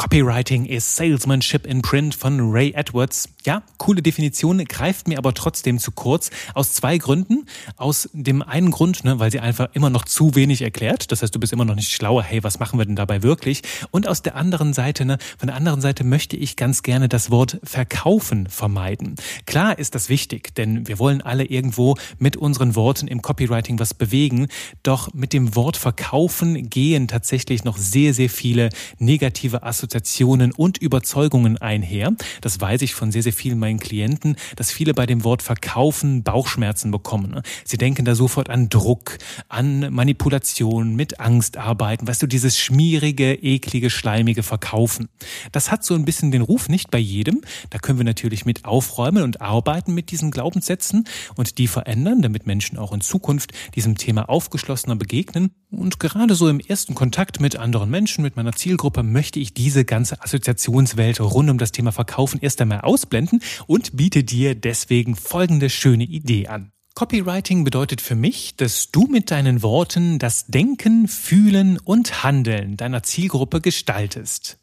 Copywriting 0.02 0.66
is 0.66 0.96
Salesmanship 0.96 1.68
in 1.68 1.84
Print 1.84 2.16
von 2.16 2.40
Ray 2.52 2.74
Edwards. 2.74 3.30
Ja, 3.46 3.62
coole 3.78 4.02
Definition, 4.02 4.58
greift 4.66 5.08
mir 5.08 5.20
aber 5.20 5.36
trotzdem 5.36 5.78
zu 5.78 5.92
kurz. 5.92 6.32
Aus 6.56 6.74
zwei 6.74 6.98
Gründen. 6.98 7.46
Aus 7.78 8.10
dem 8.12 8.42
einen 8.42 8.72
Grund, 8.72 9.04
ne, 9.04 9.20
weil 9.20 9.32
sie 9.32 9.40
einfach 9.40 9.70
immer 9.74 9.92
noch 9.92 10.06
zu 10.06 10.34
wenig 10.34 10.64
erklärt. 10.64 11.12
Das 11.12 11.22
heißt, 11.22 11.36
du 11.36 11.40
bist 11.40 11.54
immer 11.54 11.66
noch 11.66 11.76
nicht 11.76 11.92
schlauer. 11.92 12.24
Hey, 12.24 12.44
was 12.44 12.58
machen 12.58 12.80
wir 12.80 12.86
denn 12.86 12.96
dabei 12.96 13.22
wirklich? 13.22 13.62
Und 13.92 14.08
aus 14.08 14.24
der 14.24 14.36
anderen 14.36 14.74
Seite, 14.74 15.06
ne, 15.06 15.20
von 15.38 15.48
der 15.48 15.56
anderen 15.56 15.82
Seite 15.82 16.04
möchte 16.04 16.36
ich 16.36 16.56
ganz 16.56 16.82
gerne 16.82 17.08
das 17.08 17.30
Wort 17.30 17.60
verkaufen 17.64 18.48
vermeiden. 18.48 19.18
Klar 19.46 19.78
ist 19.78 19.94
das 19.94 20.10
wichtig, 20.10 20.56
denn 20.56 20.88
wir 20.88 20.98
wollen 20.98 21.22
alle 21.22 21.46
irgendwo 21.46 21.96
mit 22.18 22.38
unseren 22.38 22.76
Worten 22.76 23.08
im 23.08 23.22
Copywriting 23.22 23.78
was 23.78 23.94
bewegen. 23.94 24.48
Doch 24.82 25.14
mit 25.14 25.32
dem 25.32 25.56
Wort 25.56 25.78
verkaufen 25.78 26.72
gehen 26.72 27.08
tatsächlich 27.08 27.64
noch 27.64 27.78
sehr, 27.78 28.16
sehr 28.16 28.30
viele 28.30 28.70
negative 28.98 29.62
Assoziationen 29.62 29.91
Assoziationen 29.92 30.54
und 30.54 30.78
Überzeugungen 30.78 31.58
einher. 31.58 32.14
Das 32.40 32.62
weiß 32.62 32.82
ich 32.82 32.94
von 32.94 33.12
sehr, 33.12 33.24
sehr 33.24 33.34
vielen 33.34 33.60
meinen 33.60 33.80
Klienten, 33.80 34.38
dass 34.56 34.72
viele 34.72 34.94
bei 34.94 35.06
dem 35.06 35.24
Wort 35.24 35.42
Verkaufen 35.42 36.24
Bauchschmerzen 36.24 36.92
bekommen. 36.92 37.42
Sie 37.66 37.78
denken 37.78 38.06
da 38.06 38.16
sofort 38.16 38.50
an 38.50 38.70
Druck, 38.70 39.18
an 39.50 39.94
Manipulation, 39.94 40.96
mit 40.96 41.20
Angst 41.20 41.58
arbeiten, 41.58 42.08
weißt 42.08 42.22
du, 42.22 42.28
dieses 42.28 42.58
schmierige, 42.58 43.34
eklige, 43.34 43.90
schleimige 43.90 44.44
Verkaufen. 44.44 45.10
Das 45.52 45.72
hat 45.72 45.84
so 45.84 45.94
ein 45.94 46.06
bisschen 46.06 46.32
den 46.32 46.42
Ruf 46.42 46.70
nicht 46.70 46.90
bei 46.90 47.00
jedem. 47.00 47.42
Da 47.70 47.78
können 47.78 48.00
wir 48.00 48.06
natürlich 48.06 48.46
mit 48.46 48.64
aufräumen 48.66 49.24
und 49.24 49.42
arbeiten 49.42 49.94
mit 49.94 50.12
diesen 50.12 50.32
Glaubenssätzen 50.32 51.04
und 51.36 51.58
die 51.58 51.68
verändern, 51.68 52.22
damit 52.22 52.48
Menschen 52.48 52.78
auch 52.78 52.94
in 52.94 53.02
Zukunft 53.02 53.52
diesem 53.76 53.98
Thema 53.98 54.30
aufgeschlossener 54.30 54.96
begegnen. 54.96 55.52
Und 55.72 56.02
gerade 56.02 56.36
so 56.36 56.50
im 56.50 56.60
ersten 56.60 56.96
Kontakt 56.96 57.40
mit 57.40 57.56
anderen 57.56 57.90
Menschen, 57.90 58.24
mit 58.24 58.36
meiner 58.36 58.52
Zielgruppe, 58.52 59.04
möchte 59.04 59.40
ich 59.40 59.54
diese 59.54 59.86
ganze 59.86 60.22
Assoziationswelt 60.22 61.22
rund 61.22 61.50
um 61.50 61.58
das 61.58 61.72
Thema 61.72 61.94
Verkaufen 61.94 62.42
erst 62.42 62.60
einmal 62.60 62.82
ausblenden 62.82 63.42
und 63.68 63.96
biete 63.96 64.26
dir 64.26 64.54
deswegen 64.54 65.16
folgende 65.16 65.70
schöne 65.70 66.04
Idee 66.04 66.48
an. 66.48 66.74
Copywriting 66.94 67.64
bedeutet 67.64 68.02
für 68.02 68.16
mich, 68.16 68.58
dass 68.58 68.92
du 68.92 69.08
mit 69.08 69.32
deinen 69.32 69.64
Worten 69.64 70.20
das 70.20 70.48
Denken, 70.48 71.08
Fühlen 71.08 71.80
und 71.80 72.22
Handeln 72.24 72.76
deiner 72.76 73.02
Zielgruppe 73.02 73.62
gestaltest. 73.62 74.58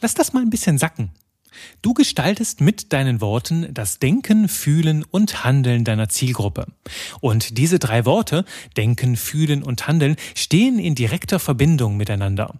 Lass 0.00 0.14
das 0.14 0.32
mal 0.32 0.40
ein 0.42 0.50
bisschen 0.50 0.78
sacken. 0.78 1.10
Du 1.82 1.94
gestaltest 1.94 2.60
mit 2.60 2.92
deinen 2.92 3.20
Worten 3.20 3.68
das 3.72 3.98
Denken, 3.98 4.48
Fühlen 4.48 5.04
und 5.04 5.44
Handeln 5.44 5.84
deiner 5.84 6.08
Zielgruppe. 6.08 6.66
Und 7.20 7.58
diese 7.58 7.78
drei 7.78 8.04
Worte, 8.04 8.44
Denken, 8.76 9.16
Fühlen 9.16 9.62
und 9.62 9.86
Handeln, 9.86 10.16
stehen 10.34 10.78
in 10.78 10.94
direkter 10.94 11.38
Verbindung 11.38 11.96
miteinander. 11.96 12.54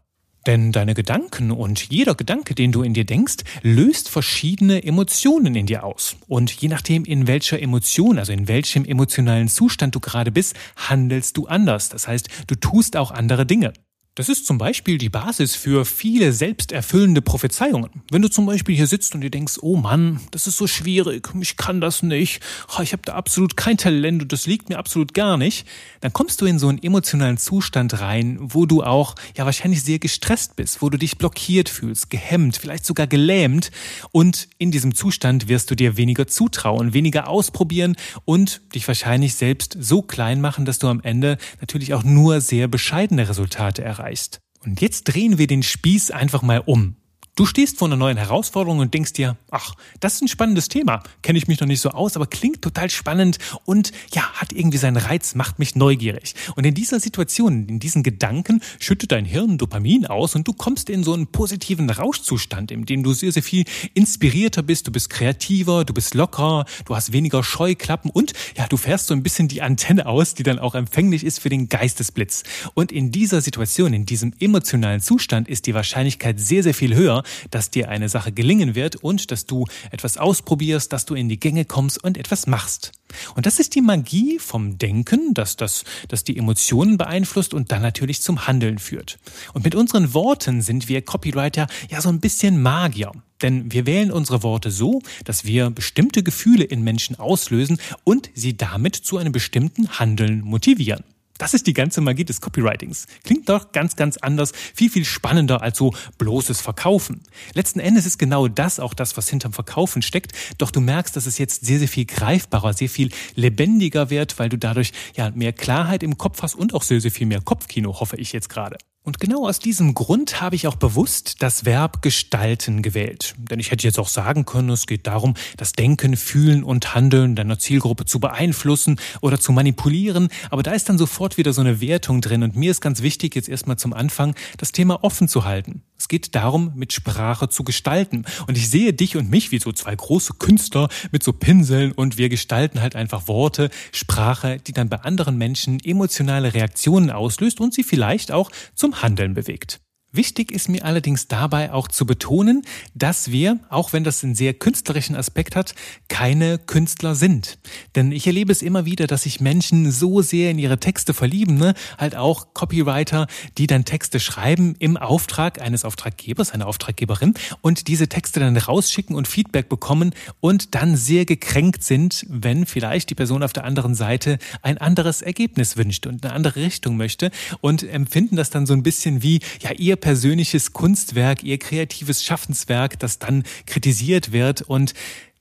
Denn 0.47 0.71
deine 0.71 0.95
Gedanken 0.95 1.50
und 1.50 1.91
jeder 1.91 2.15
Gedanke, 2.15 2.55
den 2.55 2.71
du 2.71 2.83
in 2.83 2.95
dir 2.95 3.05
denkst, 3.05 3.38
löst 3.62 4.09
verschiedene 4.09 4.83
Emotionen 4.85 5.57
in 5.57 5.67
dir 5.67 5.83
aus. 5.83 6.17
Und 6.29 6.53
je 6.53 6.69
nachdem, 6.69 7.05
in 7.05 7.26
welcher 7.26 7.61
Emotion, 7.61 8.19
also 8.19 8.33
in 8.33 8.47
welchem 8.47 8.85
emotionalen 8.85 9.49
Zustand 9.49 9.97
du 9.97 10.00
gerade 10.00 10.31
bist, 10.31 10.55
handelst 10.76 11.37
du 11.37 11.47
anders. 11.47 11.88
Das 11.88 12.07
heißt, 12.07 12.29
du 12.47 12.55
tust 12.55 12.97
auch 12.97 13.11
andere 13.11 13.45
Dinge. 13.45 13.73
Das 14.17 14.31
ist 14.31 14.47
zum 14.47 14.57
Beispiel 14.57 14.97
die 14.97 15.11
Basis 15.11 15.55
für 15.55 15.85
viele 15.85 16.33
selbsterfüllende 16.33 17.21
Prophezeiungen. 17.21 17.91
Wenn 18.11 18.23
du 18.23 18.31
zum 18.31 18.47
Beispiel 18.47 18.75
hier 18.75 18.87
sitzt 18.87 19.15
und 19.15 19.21
dir 19.21 19.29
denkst, 19.29 19.59
oh 19.61 19.77
Mann, 19.77 20.21
das 20.31 20.47
ist 20.47 20.57
so 20.57 20.67
schwierig, 20.67 21.29
ich 21.39 21.59
kann 21.59 21.83
das 21.83 22.03
nicht, 22.03 22.41
ich 22.83 22.93
habe 22.95 23.03
da 23.05 23.13
absolut 23.13 23.59
kein 23.59 23.77
Talent 23.77 24.23
und 24.23 24.33
das 24.33 24.47
liegt 24.47 24.71
mir 24.71 24.79
absolut 24.79 25.13
gar 25.13 25.37
nicht, 25.37 25.69
dann 26.01 26.15
kommst 26.15 26.41
du 26.41 26.47
in 26.47 26.59
so 26.59 26.69
einen 26.69 26.83
emotionalen 26.83 27.37
Zustand 27.37 28.01
rein, 28.01 28.39
wo 28.41 28.65
du 28.65 28.83
auch 28.83 29.17
ja 29.37 29.45
wahrscheinlich 29.45 29.85
sehr 29.85 29.99
gestresst 29.99 30.57
bist, 30.57 30.81
wo 30.81 30.89
du 30.89 30.97
dich 30.97 31.19
blockiert 31.19 31.69
fühlst, 31.69 32.09
gehemmt, 32.09 32.57
vielleicht 32.57 32.87
sogar 32.87 33.07
gelähmt 33.07 33.71
und 34.13 34.49
in 34.57 34.71
diesem 34.71 34.95
Zustand 34.95 35.49
wirst 35.49 35.71
du 35.71 35.75
dir 35.75 35.99
weniger 35.99 36.27
zutrauen, 36.27 36.95
weniger 36.95 37.29
ausprobieren 37.29 37.97
und 38.25 38.63
dich 38.75 38.89
wahrscheinlich 38.89 39.35
selbst 39.35 39.77
so 39.79 40.01
klein 40.01 40.41
machen, 40.41 40.65
dass 40.65 40.79
du 40.79 40.89
am 40.89 41.03
Ende 41.03 41.37
natürlich 41.61 41.93
auch 41.93 42.03
nur 42.03 42.41
sehr 42.41 42.67
bescheidene 42.67 43.29
Resultate 43.29 43.83
erreichst 43.83 44.06
erreichst. 44.07 44.41
Und 44.65 44.81
jetzt 44.81 45.05
drehen 45.05 45.39
wir 45.39 45.47
den 45.47 45.63
Spieß 45.63 46.11
einfach 46.11 46.43
mal 46.43 46.63
um. 46.65 46.97
Du 47.37 47.45
stehst 47.45 47.76
vor 47.76 47.87
einer 47.87 47.99
neuen 47.99 48.16
Herausforderung 48.16 48.78
und 48.78 48.95
denkst 48.95 49.12
dir, 49.12 49.37
ach, 49.50 49.75
das 50.00 50.14
ist 50.14 50.23
ein 50.23 50.28
spannendes 50.28 50.71
Thema. 50.71 51.02
Kenne 51.21 51.37
ich 51.37 51.49
mich 51.49 51.61
noch 51.61 51.66
nicht 51.66 51.83
so 51.83 51.90
aus, 51.90 52.16
aber 52.16 52.26
klingt 52.26 52.62
total 52.62 52.88
spannend 52.88 53.37
und 53.66 53.93
ja, 54.14 54.23
hat 54.33 54.55
irgendwie 54.55 54.78
seinen 54.78 54.97
Reiz, 54.97 55.35
macht 55.35 55.59
mich 55.59 55.76
neugierig. 55.76 56.35
Und 56.55 56.64
in 56.64 56.73
dieser 56.73 56.99
Situation, 56.99 57.69
in 57.69 57.78
diesen 57.78 58.02
Gedanken, 58.02 58.62
schüttet 58.78 59.12
dein 59.12 59.26
Hirn 59.26 59.59
Dopamin 59.59 60.07
aus 60.07 60.35
und 60.35 60.49
du 60.49 60.55
kommst 60.55 60.88
in 60.88 61.05
so 61.05 61.12
einen 61.12 61.26
positiven 61.26 61.90
Rauschzustand, 61.90 62.71
in 62.71 62.87
dem 62.87 63.02
du 63.02 63.12
sehr, 63.12 63.33
sehr 63.33 63.43
viel 63.43 63.66
inspirierter 63.93 64.62
bist, 64.62 64.87
du 64.87 64.90
bist 64.90 65.11
kreativer, 65.11 65.85
du 65.85 65.93
bist 65.93 66.14
lockerer, 66.14 66.64
du 66.87 66.97
hast 66.97 67.12
weniger 67.12 67.45
Scheuklappen 67.45 68.11
und 68.11 68.33
ja, 68.57 68.66
du 68.66 68.78
fährst 68.78 69.09
so 69.09 69.14
ein 69.14 69.23
bisschen 69.23 69.47
die 69.49 69.61
Antenne 69.61 70.07
aus, 70.07 70.33
die 70.33 70.43
dann 70.43 70.59
auch 70.59 70.75
empfänglich 70.75 71.23
ist 71.23 71.40
für 71.40 71.50
den 71.50 71.69
Geistesblitz. 71.69 72.45
Und 72.73 72.93
in 72.93 73.12
dieser 73.12 73.43
Situation, 73.43 73.93
in 73.93 74.07
diesem 74.07 74.33
emotionalen 74.40 75.02
Zustand 75.02 75.49
ist 75.49 75.66
die 75.66 75.75
Wahrscheinlichkeit 75.75 76.40
sehr, 76.40 76.62
sehr 76.62 76.73
viel 76.73 76.95
höher, 76.95 77.25
dass 77.50 77.71
dir 77.71 77.88
eine 77.88 78.09
Sache 78.09 78.33
gelingen 78.33 78.75
wird 78.75 78.97
und 78.97 79.30
dass 79.30 79.47
du 79.47 79.66
etwas 79.90 80.18
ausprobierst, 80.18 80.92
dass 80.92 81.06
du 81.06 81.14
in 81.14 81.28
die 81.28 81.40
Gänge 81.40 81.64
kommst 81.64 82.02
und 82.02 82.18
etwas 82.18 82.47
machst. 82.47 82.92
Und 83.35 83.47
das 83.47 83.59
ist 83.59 83.75
die 83.75 83.80
Magie 83.80 84.38
vom 84.38 84.78
Denken, 84.78 85.33
dass 85.35 85.56
das, 85.56 85.85
dass 86.09 86.25
die 86.25 86.37
Emotionen 86.37 86.99
beeinflusst 86.99 87.54
und 87.54 87.73
dann 87.73 87.83
natürlich 87.83 88.21
zum 88.21 88.47
Handeln 88.47 88.78
führt. 88.78 89.18
Und 89.52 89.64
mit 89.64 89.75
unseren 89.75 90.14
Worten 90.14 90.62
sind 90.62 90.88
wir 90.88 91.02
Copywriter 91.02 91.66
ja 91.90 92.00
so 92.00 92.09
ein 92.09 92.21
bisschen 92.21 92.61
Magier. 92.61 93.12
Denn 93.42 93.71
wir 93.71 93.87
wählen 93.87 94.11
unsere 94.11 94.42
Worte 94.42 94.71
so, 94.71 95.02
dass 95.25 95.45
wir 95.45 95.71
bestimmte 95.71 96.23
Gefühle 96.23 96.64
in 96.64 96.83
Menschen 96.83 97.18
auslösen 97.18 97.78
und 98.02 98.30
sie 98.35 98.56
damit 98.56 98.97
zu 98.97 99.18
einem 99.18 99.33
bestimmten 99.33 99.99
Handeln 99.99 100.40
motivieren. 100.40 101.04
Das 101.38 101.55
ist 101.55 101.66
die 101.66 101.73
ganze 101.73 102.00
Magie 102.00 102.25
des 102.25 102.40
Copywritings. 102.40 103.07
Klingt 103.25 103.49
doch 103.49 103.73
ganz, 103.73 103.97
ganz 103.97 104.16
anders, 104.16 104.52
viel, 104.75 104.90
viel 104.90 105.05
spannender 105.05 105.62
als 105.62 105.78
so 105.78 105.95
bloßes 106.19 106.61
Verkaufen. 106.61 107.23
Letzten 107.55 107.81
Endes 107.81 108.07
ist 108.07 108.19
genau 108.19 108.49
das 108.49 108.81
auch 108.81 108.95
das, 108.95 109.16
was 109.16 109.28
hinterm 109.28 109.52
Verkaufen 109.52 110.02
steckt. 110.02 110.33
Doch 110.59 110.71
du 110.71 110.81
merkst, 110.81 111.14
dass 111.16 111.26
es 111.26 111.38
jetzt 111.38 111.64
sehr, 111.64 111.78
sehr 111.78 111.88
viel 111.88 112.07
greifbarer, 112.07 112.73
sehr 112.73 112.88
viel 112.88 113.11
lebendiger 113.35 114.11
wird, 114.11 114.38
weil 114.38 114.49
du 114.49 114.59
dadurch 114.59 114.93
ja 115.14 115.31
mehr 115.31 115.52
Klarheit 115.52 116.02
im 116.02 116.19
Kopf 116.19 116.43
hast 116.43 116.55
und 116.55 116.75
auch 116.75 116.83
sehr, 116.83 117.00
sehr 117.00 117.11
viel 117.11 117.26
mehr 117.26 117.40
Kopfkino, 117.40 118.00
hoffe 118.00 118.16
ich 118.16 118.33
jetzt 118.33 118.49
gerade. 118.49 118.78
Und 119.07 119.21
genau 119.21 119.47
aus 119.47 119.61
diesem 119.61 119.95
Grund 119.95 120.41
habe 120.41 120.57
ich 120.57 120.67
auch 120.67 120.75
bewusst 120.75 121.37
das 121.39 121.65
Verb 121.65 122.03
gestalten 122.03 122.83
gewählt. 122.83 123.37
Denn 123.39 123.61
ich 123.61 123.71
hätte 123.71 123.87
jetzt 123.87 124.01
auch 124.01 124.09
sagen 124.09 124.47
können, 124.47 124.69
es 124.71 124.89
geht 124.89 125.07
darum, 125.07 125.35
das 125.57 125.71
Denken, 125.71 126.17
Fühlen 126.17 126.65
und 126.65 126.93
Handeln 126.93 127.37
deiner 127.37 127.57
Zielgruppe 127.57 128.05
zu 128.05 128.19
beeinflussen 128.19 128.99
oder 129.21 129.39
zu 129.39 129.53
manipulieren. 129.53 130.29
Aber 130.51 130.65
da 130.65 130.73
ist 130.73 130.89
dann 130.89 130.99
sofort 130.99 131.39
wieder 131.39 131.53
so 131.53 131.61
eine 131.61 131.81
Wertung 131.81 132.21
drin. 132.21 132.43
Und 132.43 132.57
mir 132.57 132.73
ist 132.73 132.81
ganz 132.81 133.01
wichtig, 133.01 133.37
jetzt 133.37 133.49
erstmal 133.49 133.79
zum 133.79 133.93
Anfang 133.93 134.35
das 134.57 134.73
Thema 134.73 135.05
offen 135.05 135.29
zu 135.29 135.45
halten. 135.45 135.83
Es 135.99 136.09
geht 136.09 136.35
darum, 136.35 136.73
mit 136.75 136.93
Sprache 136.93 137.49
zu 137.49 137.63
gestalten. 137.63 138.25
Und 138.49 138.59
ich 138.59 138.69
sehe 138.69 138.93
dich 138.93 139.17
und 139.17 139.31
mich 139.31 139.53
wie 139.53 139.61
so 139.61 139.73
zwei 139.73 139.95
große 139.95 140.35
Künstler 140.35 140.89
mit 141.13 141.23
so 141.23 141.33
Pinseln 141.33 141.93
und 141.93 142.19
wir 142.19 142.29
gestalten 142.29 142.83
halt 142.83 142.97
einfach 142.97 143.29
Worte, 143.29 143.71
Sprache, 143.93 144.59
die 144.59 144.73
dann 144.73 144.89
bei 144.89 144.99
anderen 145.01 145.39
Menschen 145.39 145.79
emotionale 145.85 146.55
Reaktionen 146.55 147.11
auslöst 147.11 147.61
und 147.61 147.73
sie 147.73 147.85
vielleicht 147.85 148.33
auch 148.33 148.51
zum 148.75 148.96
Handeln 149.03 149.35
bewegt. 149.35 149.81
Wichtig 150.13 150.51
ist 150.51 150.69
mir 150.69 150.85
allerdings 150.85 151.29
dabei 151.29 151.73
auch 151.73 151.89
zu 151.89 152.07
betonen, 152.07 152.63
dass 152.95 153.33
wir, 153.33 153.59
auch 153.69 153.93
wenn 153.93 154.05
das 154.05 154.25
einen 154.25 154.35
sehr 154.35 154.55
künstlerischen 154.55 155.15
Aspekt 155.15 155.57
hat, 155.57 155.75
keine 156.09 156.59
Künstler 156.59 157.15
sind. 157.15 157.59
Denn 157.97 158.13
ich 158.13 158.27
erlebe 158.27 158.51
es 158.51 158.63
immer 158.63 158.87
wieder, 158.87 159.09
dass 159.09 159.25
sich 159.25 159.41
Menschen 159.41 159.91
so 159.91 160.23
sehr 160.23 160.53
in 160.53 160.59
ihre 160.59 160.79
Texte 160.79 161.13
verlieben, 161.13 161.59
ne? 161.59 161.75
halt 161.99 162.17
auch 162.17 162.55
Copywriter, 162.55 163.27
die 163.59 163.67
dann 163.67 163.85
Texte 163.85 164.21
schreiben 164.21 164.75
im 164.79 164.97
Auftrag 164.97 165.61
eines 165.61 165.85
Auftraggebers, 165.85 166.53
einer 166.53 166.67
Auftraggeberin 166.67 167.35
und 167.61 167.89
diese 167.89 168.09
Texte 168.09 168.41
dann 168.41 168.57
rausschicken 168.57 169.17
und 169.17 169.29
Feedback 169.29 169.69
bekommen 169.69 170.15
und 170.41 170.75
dann 170.75 170.97
sehr 170.97 171.27
gekränkt 171.27 171.83
sind, 171.83 172.25
wenn 172.31 172.65
vielleicht 172.65 173.11
die 173.11 173.15
Person 173.15 173.43
auf 173.43 173.53
der 173.53 173.65
anderen 173.65 173.95
Seite 173.95 174.39
ein 174.63 174.79
anderes 174.79 175.21
Ergebnis 175.21 175.77
wünscht 175.77 176.07
und 176.07 176.25
eine 176.25 176.33
andere 176.33 176.61
Richtung 176.61 176.97
möchte 176.97 177.31
und 177.61 177.83
empfinden 177.83 178.37
das 178.37 178.49
dann 178.49 178.67
so 178.67 178.73
ein 178.73 178.83
bisschen 178.83 179.23
wie, 179.23 179.41
ja, 179.61 179.73
ihr 179.73 179.97
persönliches 180.07 180.73
Kunstwerk, 180.73 181.43
ihr 181.43 181.59
kreatives 181.59 182.23
Schaffenswerk, 182.23 182.97
das 183.01 183.19
dann 183.19 183.43
kritisiert 183.67 184.31
wird. 184.31 184.63
Und 184.63 184.95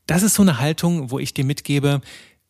das 0.07 0.23
ist 0.23 0.33
so 0.33 0.41
eine 0.41 0.57
Haltung, 0.57 1.11
wo 1.11 1.19
ich 1.19 1.35
dir 1.35 1.45
mitgebe, 1.45 2.01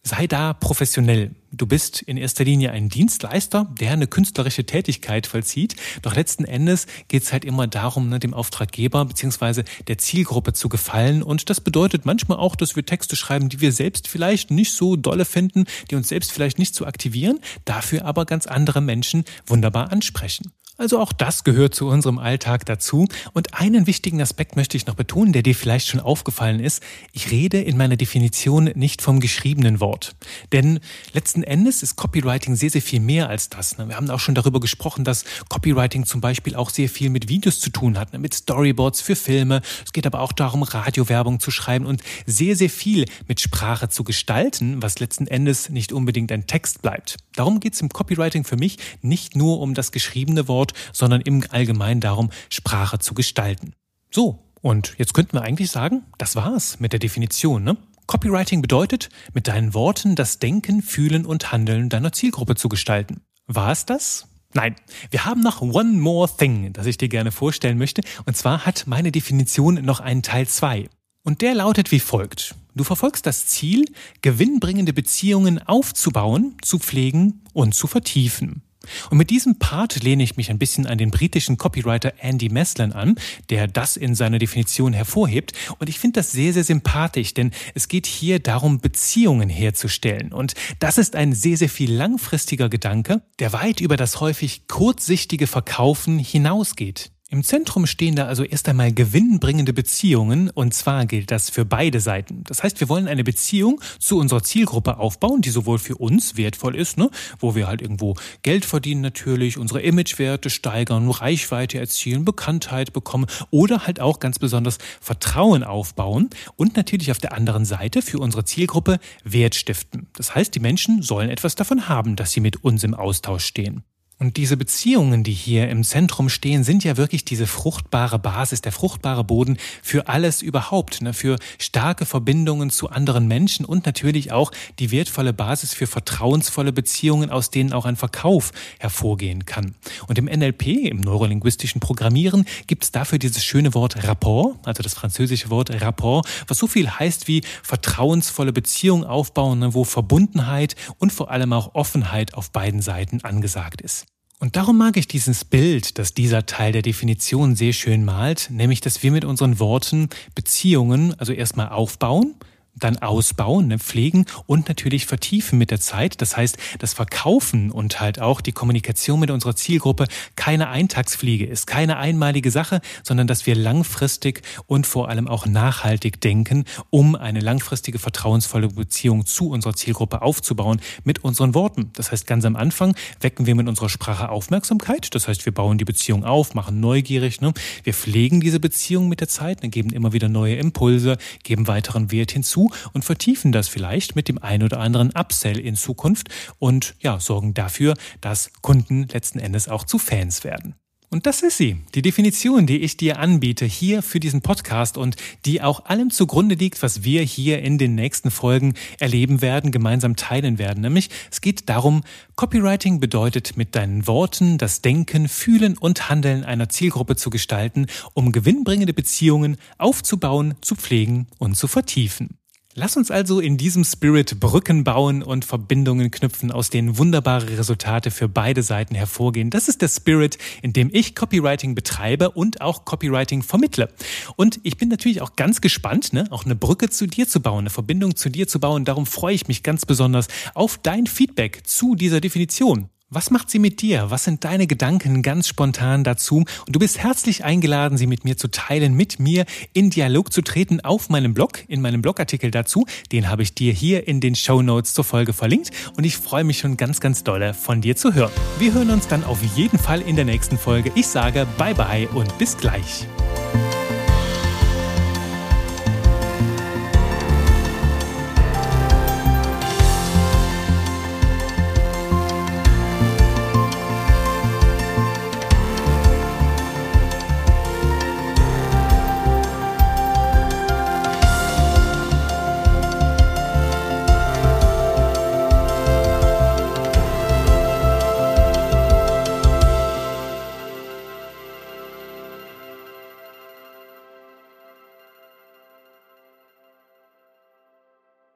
sei 0.02 0.26
da 0.26 0.54
professionell. 0.54 1.36
Du 1.52 1.66
bist 1.68 2.02
in 2.02 2.16
erster 2.16 2.46
Linie 2.46 2.72
ein 2.72 2.88
Dienstleister, 2.88 3.70
der 3.82 3.92
eine 3.92 4.08
künstlerische 4.08 4.66
Tätigkeit 4.66 5.28
vollzieht. 5.28 5.76
Doch 6.04 6.16
letzten 6.16 6.46
Endes 6.46 6.88
geht 7.10 7.24
es 7.24 7.34
halt 7.34 7.44
immer 7.44 7.68
darum, 7.68 8.08
ne, 8.08 8.20
dem 8.20 8.34
Auftraggeber 8.34 9.04
beziehungsweise 9.04 9.66
der 9.90 9.98
Zielgruppe 9.98 10.54
zu 10.54 10.70
gefallen. 10.70 11.22
Und 11.22 11.50
das 11.50 11.60
bedeutet 11.60 12.06
manchmal 12.06 12.38
auch, 12.38 12.56
dass 12.56 12.78
wir 12.78 12.86
Texte 12.86 13.18
schreiben, 13.18 13.50
die 13.50 13.60
wir 13.60 13.74
selbst 13.74 14.08
vielleicht 14.08 14.52
nicht 14.52 14.72
so 14.72 14.96
dolle 14.96 15.26
finden, 15.26 15.66
die 15.92 15.96
uns 15.96 16.08
selbst 16.08 16.32
vielleicht 16.32 16.60
nicht 16.60 16.76
so 16.76 16.86
aktivieren, 16.86 17.42
dafür 17.66 18.06
aber 18.06 18.24
ganz 18.24 18.48
andere 18.48 18.80
Menschen 18.80 19.26
wunderbar 19.46 19.92
ansprechen. 19.92 20.54
Also 20.78 21.00
auch 21.00 21.14
das 21.14 21.46
gehört 21.46 21.74
zu 21.74 21.88
unserem 21.88 22.20
Alltag 22.20 22.66
dazu. 22.66 23.08
Und 23.34 23.54
einen 23.54 23.88
wichtigen 23.88 24.22
Aspekt 24.22 24.58
möchte 24.58 24.76
ich 24.76 24.86
noch 24.88 24.96
betonen, 24.96 25.32
der 25.32 25.42
dir 25.42 25.56
vielleicht 25.56 25.88
schon 25.88 26.02
aufgefallen 26.02 26.60
ist. 26.60 26.84
Ich 27.14 27.32
rede 27.32 27.62
in 27.62 27.78
meiner 27.78 27.96
Definition 27.96 28.66
nicht 28.76 29.02
vom 29.02 29.22
geschriebenen 29.22 29.80
Wort. 29.80 30.16
Denn 30.52 30.82
letzten 31.14 31.44
Endes 31.44 31.82
ist 31.82 31.96
Copywriting 31.96 32.56
sehr, 32.56 32.70
sehr 32.70 32.82
viel 32.82 33.00
mehr 33.00 33.30
als 33.30 33.50
das. 33.50 33.78
Ne? 33.78 33.88
Wir 33.88 33.96
haben 33.96 34.10
auch 34.10 34.20
schon 34.20 34.36
darüber 34.36 34.60
gesprochen, 34.60 35.06
dass 35.06 35.24
Copywriting 35.48 36.06
zum 36.06 36.20
Beispiel 36.20 36.56
auch 36.56 36.70
sehr 36.70 36.90
viel 36.90 37.10
mit 37.10 37.30
Videos 37.30 37.62
zu 37.62 37.70
tun 37.70 37.98
hat, 37.98 38.12
ne? 38.12 38.20
mit 38.20 38.34
Storyboards 38.34 39.00
für 39.00 39.16
Filme. 39.16 39.62
Es 39.86 39.94
geht 39.94 40.06
aber 40.06 40.20
auch 40.20 40.34
darum, 40.34 40.64
Radiowerbung 40.64 41.40
zu 41.40 41.52
schreiben 41.52 41.86
und 41.86 42.02
sehr, 42.26 42.58
sehr 42.58 42.70
viel 42.70 43.06
mit 43.30 43.40
Sprache 43.40 43.88
zu 43.88 44.04
gestalten, 44.04 44.82
was 44.82 45.00
letzten 45.00 45.28
Endes 45.28 45.70
nicht 45.70 45.94
unbedingt 45.94 46.34
ein 46.34 46.48
Text 46.48 46.82
bleibt. 46.82 47.18
Darum 47.36 47.60
geht 47.60 47.74
es 47.74 47.82
im 47.82 47.90
Copywriting 47.90 48.44
für 48.44 48.58
mich 48.58 48.78
nicht 49.02 49.36
nur 49.36 49.60
um 49.60 49.74
das 49.74 49.92
geschriebene 49.92 50.48
Wort, 50.48 50.74
sondern 50.94 51.22
im 51.22 51.44
Allgemeinen 51.50 52.02
darum, 52.02 52.32
Sprache 52.50 53.00
zu 53.00 53.14
gestalten. 53.14 53.74
So, 54.12 54.40
und 54.62 54.96
jetzt 54.98 55.14
könnten 55.14 55.34
wir 55.34 55.42
eigentlich 55.42 55.72
sagen, 55.72 56.04
das 56.18 56.36
war's 56.36 56.80
mit 56.80 56.92
der 56.92 57.00
Definition, 57.00 57.64
ne? 57.64 57.78
Copywriting 58.08 58.62
bedeutet, 58.62 59.10
mit 59.34 59.48
deinen 59.48 59.74
Worten 59.74 60.16
das 60.16 60.40
Denken, 60.40 60.82
Fühlen 60.82 61.26
und 61.26 61.52
Handeln 61.52 61.90
deiner 61.90 62.12
Zielgruppe 62.12 62.56
zu 62.56 62.70
gestalten. 62.70 63.22
War 63.48 63.72
es 63.72 63.86
das? 63.86 64.28
Nein, 64.54 64.76
wir 65.12 65.26
haben 65.26 65.42
noch 65.42 65.62
one 65.62 65.92
more 65.92 66.30
thing, 66.30 66.72
das 66.72 66.86
ich 66.86 66.98
dir 66.98 67.10
gerne 67.10 67.32
vorstellen 67.32 67.78
möchte. 67.78 68.02
Und 68.26 68.38
zwar 68.38 68.66
hat 68.66 68.86
meine 68.88 69.12
Definition 69.12 69.84
noch 69.84 70.00
einen 70.00 70.24
Teil 70.24 70.48
zwei. 70.48 70.88
Und 71.24 71.42
der 71.42 71.56
lautet 71.56 71.92
wie 71.92 72.00
folgt. 72.00 72.56
Du 72.76 72.84
verfolgst 72.84 73.26
das 73.26 73.48
Ziel, 73.48 73.86
gewinnbringende 74.22 74.92
Beziehungen 74.92 75.60
aufzubauen, 75.66 76.58
zu 76.62 76.78
pflegen 76.78 77.42
und 77.54 77.74
zu 77.74 77.88
vertiefen. 77.88 78.62
Und 79.10 79.18
mit 79.18 79.30
diesem 79.30 79.58
Part 79.58 80.04
lehne 80.04 80.24
ich 80.24 80.38
mich 80.38 80.50
ein 80.50 80.60
bisschen 80.60 80.86
an 80.86 80.98
den 80.98 81.10
britischen 81.10 81.58
Copywriter 81.58 82.14
Andy 82.20 82.50
Maslin 82.50 82.92
an, 82.92 83.16
der 83.50 83.68
das 83.68 83.98
in 83.98 84.14
seiner 84.14 84.40
Definition 84.40 84.94
hervorhebt. 84.94 85.54
Und 85.80 85.90
ich 85.90 86.00
finde 86.00 86.20
das 86.20 86.32
sehr, 86.32 86.54
sehr 86.54 86.64
sympathisch, 86.64 87.34
denn 87.34 87.52
es 87.74 87.88
geht 87.88 88.06
hier 88.06 88.40
darum, 88.40 88.80
Beziehungen 88.80 89.50
herzustellen. 89.50 90.34
Und 90.34 90.54
das 90.80 90.98
ist 90.98 91.16
ein 91.16 91.34
sehr, 91.34 91.58
sehr 91.58 91.70
viel 91.70 91.94
langfristiger 91.94 92.70
Gedanke, 92.70 93.22
der 93.40 93.54
weit 93.54 93.82
über 93.82 93.98
das 93.98 94.20
häufig 94.20 94.68
kurzsichtige 94.68 95.48
Verkaufen 95.48 96.20
hinausgeht. 96.20 97.12
Im 97.36 97.44
Zentrum 97.44 97.86
stehen 97.86 98.16
da 98.16 98.28
also 98.28 98.46
erst 98.46 98.70
einmal 98.70 98.94
gewinnbringende 98.94 99.74
Beziehungen 99.74 100.50
und 100.50 100.74
zwar 100.74 101.06
gilt 101.06 101.32
das 101.32 101.50
für 101.50 101.66
beide 101.66 102.00
Seiten. 102.00 102.46
Das 102.46 102.64
heißt, 102.64 102.80
wir 102.80 102.88
wollen 102.88 103.10
eine 103.10 103.26
Beziehung 103.26 103.82
zu 104.00 104.20
unserer 104.20 104.42
Zielgruppe 104.42 105.00
aufbauen, 105.00 105.42
die 105.42 105.50
sowohl 105.50 105.78
für 105.78 105.98
uns 105.98 106.38
wertvoll 106.38 106.78
ist, 106.78 106.98
ne, 106.98 107.10
wo 107.38 107.54
wir 107.54 107.68
halt 107.68 107.82
irgendwo 107.82 108.16
Geld 108.42 108.64
verdienen 108.64 109.02
natürlich, 109.02 109.58
unsere 109.58 109.82
Imagewerte 109.82 110.50
steigern, 110.50 111.10
Reichweite 111.10 111.78
erzielen, 111.78 112.24
Bekanntheit 112.24 112.94
bekommen 112.94 113.26
oder 113.50 113.86
halt 113.86 114.00
auch 114.00 114.20
ganz 114.20 114.40
besonders 114.40 114.78
Vertrauen 115.02 115.66
aufbauen 115.66 116.30
und 116.56 116.78
natürlich 116.78 117.12
auf 117.12 117.20
der 117.20 117.34
anderen 117.34 117.66
Seite 117.66 118.02
für 118.02 118.20
unsere 118.20 118.46
Zielgruppe 118.46 118.98
Wert 119.26 119.56
stiften. 119.56 120.08
Das 120.16 120.36
heißt, 120.36 120.56
die 120.56 120.62
Menschen 120.62 121.02
sollen 121.02 121.30
etwas 121.30 121.56
davon 121.56 121.90
haben, 121.90 122.16
dass 122.16 122.32
sie 122.32 122.40
mit 122.40 122.64
uns 122.64 122.86
im 122.86 122.94
Austausch 122.94 123.44
stehen. 123.44 123.84
Und 124.18 124.38
diese 124.38 124.56
Beziehungen, 124.56 125.26
die 125.26 125.34
hier 125.34 125.68
im 125.68 125.84
Zentrum 125.84 126.30
stehen, 126.30 126.64
sind 126.64 126.86
ja 126.86 126.96
wirklich 126.96 127.26
diese 127.26 127.48
fruchtbare 127.48 128.18
Basis, 128.18 128.62
der 128.62 128.72
fruchtbare 128.72 129.26
Boden 129.26 129.58
für 129.84 130.08
alles 130.08 130.42
überhaupt, 130.42 131.02
ne? 131.02 131.14
für 131.14 131.38
starke 131.60 132.06
Verbindungen 132.06 132.70
zu 132.70 132.90
anderen 132.90 133.28
Menschen 133.28 133.66
und 133.66 133.86
natürlich 133.86 134.32
auch 134.32 134.54
die 134.80 134.92
wertvolle 134.92 135.34
Basis 135.34 135.74
für 135.74 135.86
vertrauensvolle 135.86 136.72
Beziehungen, 136.72 137.30
aus 137.30 137.50
denen 137.50 137.74
auch 137.74 137.84
ein 137.84 137.98
Verkauf 137.98 138.54
hervorgehen 138.80 139.46
kann. 139.46 139.76
Und 140.08 140.18
im 140.18 140.26
NLP, 140.26 140.66
im 140.90 141.02
neurolinguistischen 141.02 141.82
Programmieren, 141.82 142.46
gibt 142.68 142.86
es 142.86 142.92
dafür 142.94 143.20
dieses 143.20 143.44
schöne 143.44 143.74
Wort 143.74 144.02
Rapport, 144.08 144.56
also 144.66 144.82
das 144.82 144.94
französische 144.94 145.50
Wort 145.50 145.70
Rapport, 145.82 146.26
was 146.48 146.58
so 146.58 146.68
viel 146.68 146.90
heißt 146.90 147.28
wie 147.28 147.42
vertrauensvolle 147.64 148.54
Beziehungen 148.54 149.04
aufbauen, 149.04 149.60
ne? 149.60 149.74
wo 149.74 149.84
Verbundenheit 149.84 150.78
und 151.00 151.12
vor 151.12 151.32
allem 151.32 151.52
auch 151.52 151.76
Offenheit 151.76 152.34
auf 152.34 152.52
beiden 152.52 152.82
Seiten 152.82 153.20
angesagt 153.22 153.82
ist. 153.82 154.05
Und 154.40 154.58
darum 154.58 154.78
mag 154.78 154.98
ich 154.98 155.08
dieses 155.08 155.46
Bild, 155.46 155.98
das 155.98 156.14
dieser 156.14 156.46
Teil 156.46 156.74
der 156.74 156.82
Definition 156.82 157.56
sehr 157.56 157.74
schön 157.74 158.04
malt, 158.04 158.50
nämlich 158.52 158.82
dass 158.82 159.02
wir 159.02 159.12
mit 159.12 159.24
unseren 159.24 159.60
Worten 159.60 160.10
Beziehungen 160.36 161.18
also 161.18 161.32
erstmal 161.32 161.70
aufbauen, 161.70 162.36
dann 162.76 162.98
ausbauen, 162.98 163.68
ne, 163.68 163.80
pflegen 163.80 164.26
und 164.46 164.68
natürlich 164.68 165.06
vertiefen 165.06 165.58
mit 165.58 165.72
der 165.72 165.80
Zeit. 165.80 166.22
Das 166.22 166.36
heißt, 166.36 166.58
das 166.80 166.94
Verkaufen 166.94 167.72
und 167.72 168.00
halt 168.00 168.20
auch 168.20 168.42
die 168.42 168.52
Kommunikation 168.52 169.20
mit 169.20 169.32
unserer 169.32 169.56
Zielgruppe 169.56 170.08
keine 170.36 170.70
Eintagsfliege 170.70 171.46
ist, 171.46 171.68
keine 171.68 171.98
einmalige 171.98 172.52
Sache, 172.52 172.82
sondern 173.04 173.28
dass 173.28 173.46
wir 173.46 173.56
langfristig 173.56 174.42
und 174.68 174.86
vor 174.86 175.10
allem 175.10 175.28
auch 175.28 175.46
nachhaltig 175.46 176.20
denken, 176.22 176.66
um 176.90 177.16
eine 177.16 177.40
langfristige 177.40 178.00
vertrauensvolle 178.00 178.70
Beziehung 178.70 179.26
zu 179.26 179.50
unserer 179.50 179.74
Zielgruppe 179.74 180.22
aufzubauen 180.22 180.82
mit 181.04 181.24
unseren 181.24 181.54
Worten. 181.54 181.92
Das 181.94 182.12
heißt, 182.12 182.28
ganz 182.28 182.46
am 182.46 182.56
Anfang 182.56 182.96
wecken 183.22 183.46
wir 183.46 183.56
mit 183.56 183.68
unserer 183.68 183.90
Sprache 183.90 184.30
Aufmerksamkeit. 184.30 185.16
Das 185.16 185.28
heißt, 185.28 185.46
wir 185.46 185.54
bauen 185.54 185.78
die 185.78 185.86
Beziehung 185.86 186.26
auf, 186.26 186.54
machen 186.54 186.80
neugierig. 186.80 187.40
Ne? 187.40 187.54
Wir 187.84 187.94
pflegen 187.94 188.42
diese 188.42 188.60
Beziehung 188.60 189.08
mit 189.08 189.22
der 189.22 189.30
Zeit, 189.30 189.64
ne? 189.64 189.70
geben 189.70 189.92
immer 189.92 190.12
wieder 190.12 190.28
neue 190.28 190.56
Impulse, 190.56 191.18
geben 191.44 191.68
weiteren 191.68 192.12
Wert 192.12 192.32
hinzu 192.32 192.65
und 192.94 193.06
vertiefen 193.06 193.52
das 193.52 193.68
vielleicht 193.68 194.16
mit 194.16 194.28
dem 194.28 194.38
ein 194.38 194.64
oder 194.64 194.80
anderen 194.80 195.12
Upsell 195.12 195.60
in 195.60 195.76
Zukunft 195.76 196.30
und 196.60 196.96
ja, 197.00 197.20
sorgen 197.20 197.54
dafür, 197.54 197.96
dass 198.22 198.52
Kunden 198.62 199.08
letzten 199.08 199.40
Endes 199.40 199.68
auch 199.68 199.84
zu 199.84 199.98
Fans 199.98 200.44
werden. 200.44 200.76
Und 201.16 201.26
das 201.28 201.44
ist 201.44 201.58
sie, 201.58 201.78
die 201.94 202.02
Definition, 202.02 202.68
die 202.68 202.80
ich 202.80 202.98
dir 202.98 203.20
anbiete 203.20 203.64
hier 203.64 204.02
für 204.02 204.20
diesen 204.20 204.42
Podcast 204.42 204.98
und 204.98 205.16
die 205.46 205.62
auch 205.62 205.86
allem 205.86 206.10
zugrunde 206.10 206.56
liegt, 206.56 206.84
was 206.84 207.06
wir 207.06 207.22
hier 207.22 207.62
in 207.62 207.78
den 207.78 207.96
nächsten 207.96 208.32
Folgen 208.32 208.74
erleben 209.00 209.42
werden, 209.42 209.72
gemeinsam 209.72 210.18
teilen 210.18 210.58
werden. 210.58 210.82
Nämlich 210.82 211.10
es 211.32 211.42
geht 211.42 211.70
darum, 211.70 212.04
Copywriting 212.36 213.00
bedeutet 213.00 213.56
mit 213.56 213.76
deinen 213.76 214.08
Worten 214.08 214.58
das 214.58 214.82
Denken, 214.82 215.30
Fühlen 215.30 215.78
und 215.78 216.10
Handeln 216.10 216.44
einer 216.44 216.70
Zielgruppe 216.70 217.16
zu 217.16 217.30
gestalten, 217.30 217.86
um 218.14 218.34
gewinnbringende 218.34 218.94
Beziehungen 218.94 219.56
aufzubauen, 219.78 220.56
zu 220.60 220.76
pflegen 220.76 221.28
und 221.38 221.56
zu 221.56 221.68
vertiefen. 221.68 222.40
Lass 222.78 222.98
uns 222.98 223.10
also 223.10 223.40
in 223.40 223.56
diesem 223.56 223.86
Spirit 223.86 224.38
Brücken 224.42 224.84
bauen 224.84 225.24
und 225.24 225.46
Verbindungen 225.46 226.12
knüpfen, 226.12 226.52
aus 226.52 226.70
denen 226.70 226.98
wunderbare 226.98 227.58
Resultate 227.58 228.12
für 228.12 228.28
beide 228.28 228.64
Seiten 228.64 228.96
hervorgehen. 228.96 229.50
Das 229.50 229.70
ist 229.70 229.82
der 229.82 229.88
Spirit, 229.88 230.38
in 230.62 230.74
dem 230.74 230.90
ich 230.92 231.16
Copywriting 231.16 231.74
betreibe 231.74 232.32
und 232.32 232.60
auch 232.60 232.84
Copywriting 232.84 233.44
vermittle. 233.44 233.88
Und 234.36 234.60
ich 234.64 234.76
bin 234.76 234.90
natürlich 234.90 235.22
auch 235.22 235.38
ganz 235.38 235.62
gespannt, 235.62 236.12
ne, 236.12 236.26
auch 236.32 236.44
eine 236.44 236.58
Brücke 236.58 236.90
zu 236.90 237.08
dir 237.08 237.30
zu 237.30 237.40
bauen, 237.40 237.60
eine 237.60 237.70
Verbindung 237.70 238.18
zu 238.18 238.30
dir 238.30 238.46
zu 238.46 238.60
bauen. 238.60 238.84
Darum 238.84 239.06
freue 239.06 239.36
ich 239.36 239.48
mich 239.48 239.64
ganz 239.64 239.86
besonders 239.86 240.28
auf 240.54 240.78
dein 240.78 241.08
Feedback 241.08 241.62
zu 241.66 241.96
dieser 241.96 242.20
Definition. 242.20 242.90
Was 243.12 243.30
macht 243.30 243.52
sie 243.52 243.60
mit 243.60 243.84
dir? 243.84 244.10
Was 244.10 244.24
sind 244.24 244.44
deine 244.44 244.66
Gedanken 244.66 245.22
ganz 245.22 245.48
spontan 245.48 246.04
dazu? 246.04 246.38
Und 246.38 246.76
du 246.76 246.80
bist 246.80 246.98
herzlich 246.98 247.46
eingeladen, 247.46 248.00
sie 248.00 248.08
mit 248.08 248.26
mir 248.26 248.36
zu 248.36 248.48
teilen, 248.48 248.96
mit 248.96 249.20
mir 249.20 249.46
in 249.74 249.92
Dialog 249.92 250.34
zu 250.34 250.42
treten 250.42 250.82
auf 250.82 251.10
meinem 251.10 251.36
Blog, 251.36 251.64
in 251.68 251.82
meinem 251.82 252.02
Blogartikel 252.02 252.50
dazu. 252.50 252.88
Den 253.12 253.30
habe 253.30 253.44
ich 253.44 253.54
dir 253.54 253.74
hier 253.74 254.08
in 254.08 254.22
den 254.22 254.34
Show 254.34 254.64
Notes 254.64 254.96
zur 254.96 255.04
Folge 255.04 255.34
verlinkt 255.34 255.70
und 255.96 256.04
ich 256.04 256.18
freue 256.18 256.44
mich 256.44 256.58
schon 256.58 256.78
ganz, 256.78 257.00
ganz 257.00 257.24
dolle 257.24 257.54
von 257.54 257.80
dir 257.80 257.96
zu 257.96 258.16
hören. 258.16 258.32
Wir 258.58 258.74
hören 258.74 258.90
uns 258.90 259.08
dann 259.08 259.24
auf 259.24 259.40
jeden 259.56 259.78
Fall 259.78 260.02
in 260.02 260.16
der 260.16 260.26
nächsten 260.26 260.58
Folge. 260.58 260.92
Ich 260.96 261.06
sage 261.06 261.46
bye 261.60 261.76
bye 261.76 262.08
und 262.08 262.36
bis 262.40 262.58
gleich. 262.58 263.06